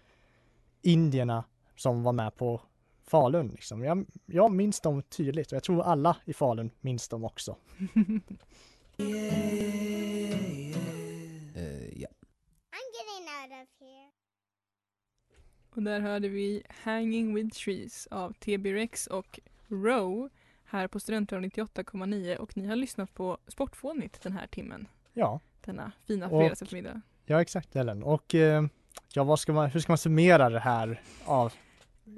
indierna 0.81 1.43
som 1.75 2.03
var 2.03 2.11
med 2.13 2.35
på 2.35 2.61
Falun. 3.03 3.47
Liksom. 3.47 3.83
Jag, 3.83 4.05
jag 4.25 4.51
minns 4.51 4.81
dem 4.81 5.01
tydligt 5.01 5.51
och 5.51 5.55
jag 5.55 5.63
tror 5.63 5.83
alla 5.83 6.17
i 6.25 6.33
Falun 6.33 6.69
minns 6.81 7.07
dem 7.09 7.23
också. 7.23 7.55
Eh, 11.55 11.99
ja. 12.01 12.07
I'm 12.71 12.87
getting 12.95 13.27
out 13.37 13.51
of 13.63 13.69
here. 13.79 14.11
Och 15.77 15.83
där 15.83 15.99
hörde 15.99 16.29
vi 16.29 16.63
Hanging 16.83 17.35
with 17.35 17.57
Trees 17.57 18.07
av 18.11 18.33
TB 18.33 18.73
Rex 18.73 19.07
och 19.07 19.39
Row 19.67 20.29
här 20.65 20.87
på 20.87 20.99
Studentradion 20.99 21.51
98,9 21.51 22.35
och 22.35 22.57
ni 22.57 22.67
har 22.67 22.75
lyssnat 22.75 23.13
på 23.13 23.37
Sportfånigt 23.47 24.21
den 24.21 24.33
här 24.33 24.47
timmen. 24.47 24.87
Ja, 25.13 25.39
Denna 25.65 25.91
fina 26.07 26.29
fredagseftermiddag. 26.29 27.01
ja 27.25 27.41
exakt 27.41 27.75
Ellen. 27.75 28.03
Och 28.03 28.35
eh, 28.35 28.65
ja, 29.13 29.23
vad 29.23 29.39
ska 29.39 29.53
man, 29.53 29.69
hur 29.69 29.79
ska 29.79 29.91
man 29.91 29.97
summera 29.97 30.49
det 30.49 30.59
här 30.59 31.01
av, 31.25 31.53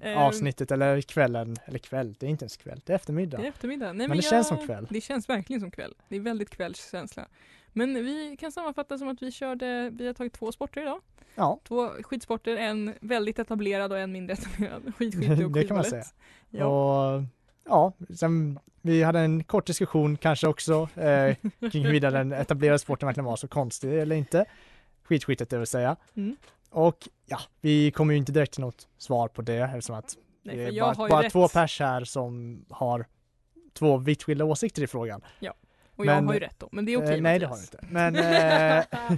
Eh, 0.02 0.18
avsnittet 0.18 0.72
eller 0.72 1.02
kvällen? 1.02 1.56
Eller 1.66 1.80
kväll, 1.80 2.16
det 2.20 2.26
är 2.26 2.30
inte 2.30 2.44
ens 2.44 2.58
kväll, 2.58 2.82
det 2.86 2.94
är 2.94 2.96
eftermiddag. 2.96 3.38
Det 3.38 3.44
är 3.44 3.50
eftermiddag. 3.50 3.94
Nej, 3.94 4.08
Men 4.08 4.18
det 4.18 4.24
känns 4.24 4.48
som 4.48 4.68
kväll. 4.68 4.88
Det 4.90 5.02
känns 5.02 5.30
verkligen 5.30 5.60
som 5.60 5.72
kväll. 5.72 5.94
Det 6.10 6.16
är 6.16 6.20
väldigt 6.20 6.50
kvällskänsla. 6.50 7.28
Men 7.74 7.94
vi 7.94 8.38
kan 8.40 8.52
sammanfatta 8.52 8.98
som 8.98 9.08
att 9.08 9.22
vi 9.22 9.32
körde, 9.32 9.90
vi 9.90 10.08
har 10.08 10.14
tagit 10.14 10.34
två 10.34 10.52
sporter 10.52 10.82
idag. 10.82 11.02
Ja, 11.36 11.60
Två 11.64 11.90
skidsporter, 12.04 12.56
en 12.56 12.94
väldigt 13.02 13.40
etablerad 13.40 13.92
och 13.92 14.00
en 14.00 14.12
mindre 14.12 14.34
etablerad. 14.34 14.94
Skidskytte 14.98 15.46
och 15.46 15.52
Det 15.52 15.64
kan 15.64 15.78
man 15.78 15.86
säga. 15.86 16.04
Ja. 16.50 16.66
och 16.66 17.24
ja, 17.66 17.94
sen 18.16 18.60
vi 18.82 19.04
hade 19.04 19.20
en 19.20 19.44
kort 19.44 19.66
diskussion 19.66 20.18
kanske 20.18 20.48
också 20.48 20.90
eh, 20.96 21.36
kring 21.72 21.84
huruvida 21.84 22.12
den 22.12 22.32
etablerade 22.32 22.80
sporten 22.80 23.08
verkligen 23.08 23.26
var 23.26 23.36
så 23.36 23.48
konstig 23.48 24.00
eller 24.00 24.16
inte. 24.16 24.46
Skidskyttet 25.04 25.50
det 25.50 25.58
vill 25.58 25.68
säga. 25.68 25.96
Mm. 26.16 26.36
Och 26.70 27.10
ja, 27.26 27.40
vi 27.62 27.92
kommer 27.92 28.14
ju 28.14 28.18
inte 28.18 28.32
direkt 28.32 28.54
till 28.54 28.62
något 28.62 28.88
svar 28.98 29.28
på 29.28 29.42
det 29.42 29.58
eftersom 29.58 29.96
att 29.96 30.18
Nej, 30.44 30.58
det 30.58 30.64
är 30.64 30.82
bara, 30.82 31.10
bara 31.10 31.30
två 31.30 31.48
pers 31.48 31.80
här 31.80 32.04
som 32.04 32.62
har 32.70 33.06
två 33.74 33.98
vitt 33.98 34.24
skilda 34.24 34.46
åsikter 34.46 34.84
i 34.84 34.88
frågan. 34.88 35.22
Och 36.00 36.06
jag 36.06 36.16
Men- 36.16 36.28
har 36.28 36.34
ju 36.34 36.40
rätt 36.40 36.60
då, 36.60 36.70
men 36.72 36.86
det 36.86 36.94
är 36.94 36.98
okej 36.98 37.16
eh, 37.16 37.22
nej 37.22 37.40
det 37.40 37.46
har 37.46 37.56
du 37.56 37.62
inte. 37.62 37.80
Men 37.90 38.16
eh, 38.16 38.86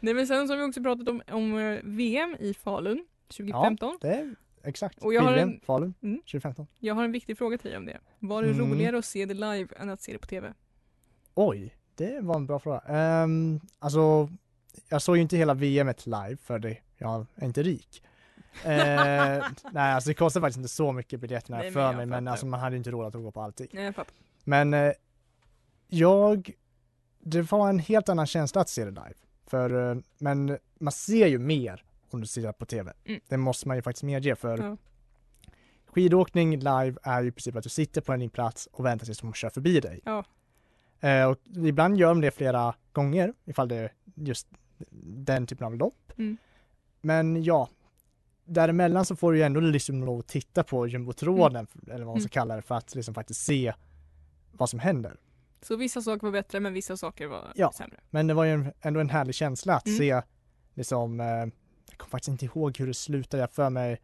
Nej 0.00 0.14
men 0.14 0.26
sen 0.26 0.48
så 0.48 0.54
har 0.54 0.58
vi 0.58 0.64
också 0.70 0.82
pratat 0.82 1.08
om, 1.08 1.22
om 1.30 1.58
eh, 1.58 1.78
VM 1.82 2.36
i 2.40 2.54
Falun 2.54 3.06
2015. 3.28 3.98
det 4.00 4.08
är 4.14 4.34
exakt. 4.64 4.98
Och 4.98 5.14
jag 5.14 5.22
har 5.22 5.32
en- 5.32 5.60
Falun 5.66 5.94
Mm. 6.02 6.18
2015. 6.20 6.66
Jag 6.78 6.94
har 6.94 7.04
en 7.04 7.12
viktig 7.12 7.38
fråga 7.38 7.58
till 7.58 7.68
dig 7.70 7.78
om 7.78 7.86
det. 7.86 7.98
Var 8.18 8.42
det 8.42 8.48
Mm. 8.50 8.60
roligare 8.70 8.98
att 8.98 9.04
se 9.04 9.24
det 9.26 9.34
live 9.34 9.68
än 9.76 9.90
att 9.90 10.02
se 10.02 10.12
det 10.12 10.18
på 10.18 10.26
TV? 10.26 10.52
Oj, 11.34 11.76
det 11.94 12.20
var 12.20 12.34
en 12.36 12.46
bra 12.46 12.58
fråga. 12.58 12.82
Um, 13.24 13.60
alltså, 13.78 14.28
jag 14.88 15.02
såg 15.02 15.16
ju 15.16 15.22
inte 15.22 15.36
hela 15.36 15.54
VMet 15.54 16.06
live 16.06 16.36
för 16.42 16.58
det, 16.58 16.76
jag 16.98 17.26
är 17.34 17.46
inte 17.46 17.62
rik. 17.62 18.02
Eh, 18.64 18.70
nej, 19.72 19.92
alltså 19.92 20.08
det 20.10 20.14
kostar 20.14 20.40
faktiskt 20.40 20.56
inte 20.56 20.68
så 20.68 20.92
mycket 20.92 21.20
biljetterna 21.20 21.56
Nej, 21.56 21.66
men 21.66 21.72
för 21.72 21.80
jag 21.80 21.96
mig, 21.96 22.06
men 22.06 22.18
fattar. 22.24 22.30
alltså 22.30 22.46
man 22.46 22.60
hade 22.60 22.76
inte 22.76 22.90
råd 22.90 23.06
att 23.16 23.22
gå 23.22 23.30
på 23.30 23.40
allting. 23.42 23.68
Nej 23.72 23.84
jag 23.84 23.94
fattar. 23.94 24.14
Men 24.44 24.74
eh, 24.74 24.92
jag, 25.92 26.52
det 27.20 27.52
var 27.52 27.68
en 27.68 27.78
helt 27.78 28.08
annan 28.08 28.26
känsla 28.26 28.60
att 28.60 28.68
se 28.68 28.84
det 28.84 28.90
live. 28.90 29.14
För, 29.46 29.90
eh, 29.90 29.96
men 30.18 30.58
man 30.78 30.92
ser 30.92 31.26
ju 31.26 31.38
mer 31.38 31.84
om 32.10 32.20
du 32.20 32.26
ser 32.26 32.42
det 32.42 32.52
på 32.52 32.66
TV. 32.66 32.92
Mm. 33.04 33.20
Det 33.28 33.36
måste 33.36 33.68
man 33.68 33.76
ju 33.76 33.82
faktiskt 33.82 34.02
medge 34.02 34.34
för 34.36 34.58
Ja. 34.58 34.76
skidåkning 35.86 36.58
live 36.58 36.94
är 37.02 37.22
ju 37.22 37.28
i 37.28 37.32
princip 37.32 37.56
att 37.56 37.62
du 37.62 37.68
sitter 37.68 38.00
på 38.00 38.12
en 38.12 38.30
plats 38.30 38.68
och 38.72 38.84
väntar 38.84 39.06
tills 39.06 39.18
de 39.18 39.32
kör 39.32 39.50
förbi 39.50 39.80
dig. 39.80 40.00
Ja. 40.04 40.24
Eh, 41.00 41.24
och 41.26 41.38
ibland 41.66 41.96
gör 41.96 42.08
de 42.08 42.20
det 42.20 42.30
flera 42.30 42.74
gånger 42.92 43.34
ifall 43.44 43.68
det 43.68 43.76
är 43.76 43.92
just 44.14 44.48
den 45.24 45.46
typen 45.46 45.66
av 45.66 45.74
lopp. 45.76 46.12
Mm. 46.18 46.36
Men 47.00 47.42
ja, 47.44 47.68
däremellan 48.44 49.04
så 49.04 49.16
får 49.16 49.32
du 49.32 49.38
ju 49.38 49.44
ändå 49.44 49.60
liksom 49.60 50.04
lov 50.04 50.18
att 50.18 50.26
titta 50.28 50.62
på 50.64 50.86
jumbotråden 50.86 51.66
eller 51.90 52.04
vad 52.04 52.14
man 52.14 52.20
ska 52.20 52.26
Mm. 52.26 52.30
kalla 52.48 52.56
det 52.56 52.62
för 52.62 52.74
att 52.74 52.94
liksom 52.94 53.14
faktiskt 53.14 53.44
se 53.44 53.72
vad 54.52 54.70
som 54.70 54.78
händer. 54.78 55.16
Så 55.62 55.76
vissa 55.76 56.02
saker 56.02 56.26
var 56.26 56.32
bättre 56.32 56.60
men 56.60 56.72
vissa 56.72 56.96
saker 56.96 57.26
var 57.26 57.52
Ja. 57.54 57.72
sämre. 57.72 58.00
Men 58.10 58.26
det 58.26 58.34
var 58.34 58.44
ju 58.44 58.50
en, 58.52 58.72
ändå 58.80 59.00
en 59.00 59.10
härlig 59.10 59.34
känsla 59.34 59.74
att 59.76 59.86
Mm. 59.86 59.98
se 59.98 60.22
liksom, 60.74 61.20
eh, 61.20 61.26
jag 61.26 61.98
kommer 61.98 62.10
faktiskt 62.10 62.28
inte 62.28 62.44
ihåg 62.44 62.78
hur 62.78 62.86
det 62.86 62.94
slutade, 62.94 63.40
jag 63.40 63.50
för 63.52 63.70
mig 63.70 64.00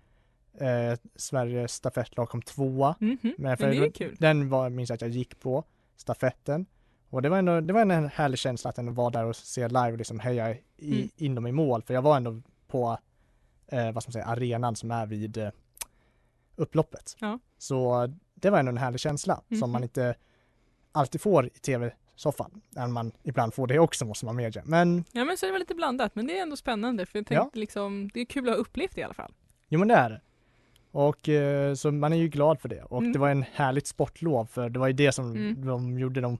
eh, 0.60 0.98
Sveriges 1.16 1.72
stafettlag 1.72 2.28
kom 2.28 2.42
tvåa. 2.42 2.94
Mhm. 3.00 3.18
Men, 3.22 3.34
Men 3.38 3.56
för 3.56 3.70
det 3.70 3.76
är 3.76 3.90
kul. 3.90 4.16
Den 4.20 4.48
var, 4.48 4.70
minns 4.70 4.90
jag 4.90 4.94
att 4.94 5.00
jag 5.00 5.10
gick 5.10 5.40
på, 5.40 5.64
stafetten. 5.96 6.66
Och 7.10 7.22
det 7.22 7.28
var 7.28 7.38
ändå, 7.38 7.60
det 7.60 7.72
var 7.72 7.80
en 7.80 8.08
härlig 8.08 8.38
känsla 8.38 8.70
att 8.70 8.78
ändå 8.78 8.92
vara 8.92 9.10
där 9.10 9.24
och 9.24 9.36
se 9.36 9.68
live 9.68 9.92
och 9.92 9.98
liksom 9.98 10.20
heja 10.20 10.54
i, 10.76 10.94
Mm. 10.96 11.08
inom 11.16 11.46
i 11.46 11.52
mål. 11.52 11.82
För 11.82 11.94
jag 11.94 12.02
var 12.02 12.16
ändå 12.16 12.42
på, 12.66 12.98
eh, 13.66 13.92
vad 13.92 14.02
ska 14.02 14.08
man 14.08 14.12
säga, 14.12 14.24
arenan 14.24 14.76
som 14.76 14.90
är 14.90 15.06
vid 15.06 15.36
eh, 15.36 15.50
upploppet. 16.56 17.16
Ja. 17.20 17.38
Så 17.58 18.06
det 18.34 18.50
var 18.50 18.58
ändå 18.58 18.70
en 18.70 18.78
härlig 18.78 19.00
känsla 19.00 19.42
Mhm. 19.48 19.60
som 19.60 19.70
man 19.70 19.82
inte 19.82 20.14
alltid 20.98 21.20
får 21.20 21.46
i 21.46 21.50
tv-soffan. 21.50 22.60
Om 22.76 22.92
man 22.92 23.12
ibland 23.22 23.54
får 23.54 23.66
det 23.66 23.78
också 23.78 24.04
måste 24.04 24.24
man 24.26 24.36
medge. 24.36 24.62
Men 24.64 25.04
Ja 25.12 25.24
men 25.24 25.36
så 25.36 25.46
det 25.46 25.52
var 25.52 25.58
lite 25.58 25.74
blandat 25.74 26.14
men 26.14 26.26
det 26.26 26.38
är 26.38 26.42
ändå 26.42 26.56
spännande 26.56 27.06
för 27.06 27.18
jag 27.18 27.26
Ja. 27.30 27.40
tänkte 27.42 27.58
liksom 27.58 28.10
det 28.14 28.20
är 28.20 28.24
kul 28.24 28.48
att 28.48 28.54
ha 28.54 28.60
upplevt 28.60 28.94
det 28.94 29.00
i 29.00 29.04
alla 29.04 29.14
fall. 29.14 29.32
Jo 29.68 29.78
men 29.78 29.88
det 29.88 29.94
är 29.94 30.10
det. 30.10 30.20
Och 30.90 31.28
eh, 31.28 31.74
så 31.74 31.90
man 31.92 32.12
är 32.12 32.16
ju 32.16 32.28
glad 32.28 32.60
för 32.60 32.68
det. 32.68 32.82
Och 32.82 32.98
Mm. 33.00 33.12
det 33.12 33.18
var 33.18 33.28
en 33.30 33.44
härligt 33.52 33.86
sportlov 33.86 34.44
för 34.46 34.68
det 34.68 34.78
var 34.78 34.86
ju 34.86 34.92
det 34.92 35.12
som 35.12 35.30
Mm. 35.32 35.66
de 35.66 35.98
gjorde 35.98 36.20
de 36.20 36.38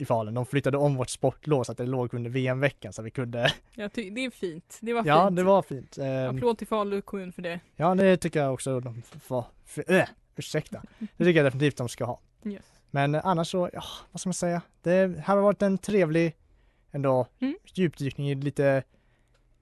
i 0.00 0.04
Falun. 0.04 0.34
De 0.34 0.46
flyttade 0.46 0.76
om 0.78 0.96
vårt 0.96 1.08
sportlov 1.10 1.64
så 1.64 1.72
att 1.72 1.78
det 1.78 1.86
låg 1.86 2.14
under 2.14 2.30
VM-veckan 2.30 2.92
så 2.92 3.02
vi 3.02 3.10
kunde 3.10 3.52
ty- 3.94 4.10
det 4.10 4.24
är 4.24 4.30
fint. 4.30 4.78
Det 4.80 4.92
var 4.92 5.06
Ja 5.06 5.26
fint. 5.26 5.36
det 5.36 5.42
var 5.42 5.62
fint. 5.62 5.98
Ehm, 5.98 6.36
Applåd 6.36 6.58
till 6.58 6.66
Falu 6.66 7.00
kommun 7.00 7.32
för 7.32 7.42
det. 7.42 7.60
ja 7.76 7.94
det 7.94 8.16
tycker 8.16 8.40
jag 8.42 8.54
också 8.54 8.80
de 8.80 9.02
får, 9.02 9.44
för, 9.64 9.92
äh, 9.92 10.04
ursäkta. 10.36 10.82
Det 10.98 11.24
tycker 11.24 11.36
jag 11.36 11.46
definitivt 11.46 11.76
de 11.76 11.88
ska 11.88 12.04
ha. 12.04 12.20
Yes. 12.44 12.64
Men 12.90 13.14
annars 13.14 13.50
så, 13.50 13.70
ja 13.72 13.82
vad 14.12 14.20
ska 14.20 14.28
man 14.28 14.34
säga. 14.34 14.62
Det 14.82 15.18
här 15.20 15.36
har 15.36 15.42
varit 15.42 15.62
en 15.62 15.78
trevlig 15.78 16.34
ändå 16.92 17.26
Mm. 17.40 17.54
djupdykning 17.74 18.30
i 18.30 18.34
lite, 18.34 18.82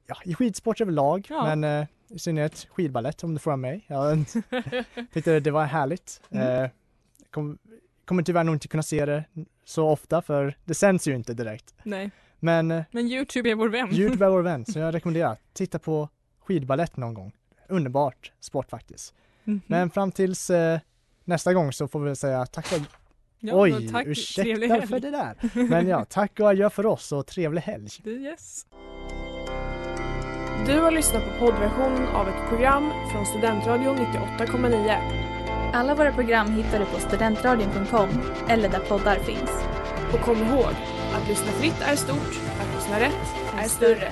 ja 0.07 0.17
i 0.25 0.35
skidsport 0.35 0.81
överlag. 0.81 1.27
Ja. 1.31 1.55
Men 1.57 1.65
eh, 1.83 1.87
i 2.09 2.19
synnerhet 2.19 2.67
skidballett 2.71 3.25
om 3.25 3.35
du 3.35 3.39
frågar 3.41 3.57
mig. 3.57 3.85
Jag 3.87 4.25
tyckte 5.12 5.41
det 5.41 5.51
var 5.51 5.65
härligt. 5.65 6.21
Mm. 6.31 6.65
Eh, 6.65 6.71
kom, 7.31 7.59
kommer 8.05 8.23
tyvärr 8.23 8.45
nog 8.45 8.55
inte 8.55 8.69
kunna 8.69 8.83
se 8.83 9.05
det 9.07 9.25
så 9.65 9.89
ofta 9.89 10.23
för 10.23 10.57
det 10.65 10.75
sänds 10.75 11.09
ju 11.09 11.15
inte 11.15 11.35
direkt. 11.35 11.75
Nej. 11.83 12.11
Men 12.39 12.71
eh, 12.71 12.83
Men 12.91 13.07
Youtube 13.07 13.51
är 13.51 13.55
vår 13.55 13.69
vän. 13.69 13.95
Youtube 13.95 14.25
är 14.27 14.31
vår 14.31 14.43
vän 14.43 14.65
så 14.69 14.79
jag 14.79 14.95
rekommenderar, 14.95 15.37
titta 15.53 15.79
på 15.79 16.09
skidballett 16.41 16.97
någon 16.97 17.15
gång. 17.15 17.33
Underbart 17.69 18.33
sport 18.41 18.71
faktiskt. 18.71 19.15
Mhm. 19.45 19.61
Men 19.67 19.91
fram 19.91 20.12
tills 20.12 20.51
eh, 20.51 20.81
nästa 21.25 21.55
gång 21.55 21.73
så 21.73 21.89
får 21.89 22.01
vi 22.01 22.17
säga 22.17 22.47
tack 22.47 22.73
och 22.73 22.79
Ja, 23.40 23.55
Oj, 23.55 23.88
tack. 23.88 24.07
Ursäkta 24.07 24.66
helg. 24.66 24.87
för 24.87 25.01
det 25.01 25.11
där. 25.11 25.37
Men 25.68 25.88
ja, 25.88 26.05
tack 26.05 26.40
och 26.40 26.49
adjö 26.49 26.70
för 26.70 26.87
oss 26.87 27.12
och 27.12 27.27
trevlig 27.27 27.61
helg. 27.62 27.88
Yes. 28.05 28.66
Du 30.66 30.81
har 30.81 30.90
lyssnat 30.90 31.22
på 31.25 31.46
poddversionen 31.46 32.09
av 32.09 32.29
ett 32.29 32.49
program 32.49 32.92
från 33.12 33.27
Studentradion 33.27 33.96
98,9. 33.96 35.72
Alla 35.72 35.94
våra 35.94 36.12
program 36.12 36.53
hittar 36.53 36.79
du 36.79 36.85
på 36.85 36.99
studentradion.com 36.99 38.09
eller 38.49 38.68
där 38.68 38.79
poddar 38.79 39.16
finns. 39.16 39.51
Och 40.12 40.20
kom 40.20 40.37
ihåg, 40.37 40.72
att 41.14 41.29
lyssna 41.29 41.53
fritt 41.53 41.81
är 41.81 41.96
stort, 41.96 42.40
att 42.61 42.75
lyssna 42.75 43.01
rätt 43.01 43.35
är 43.59 43.68
större. 43.68 44.11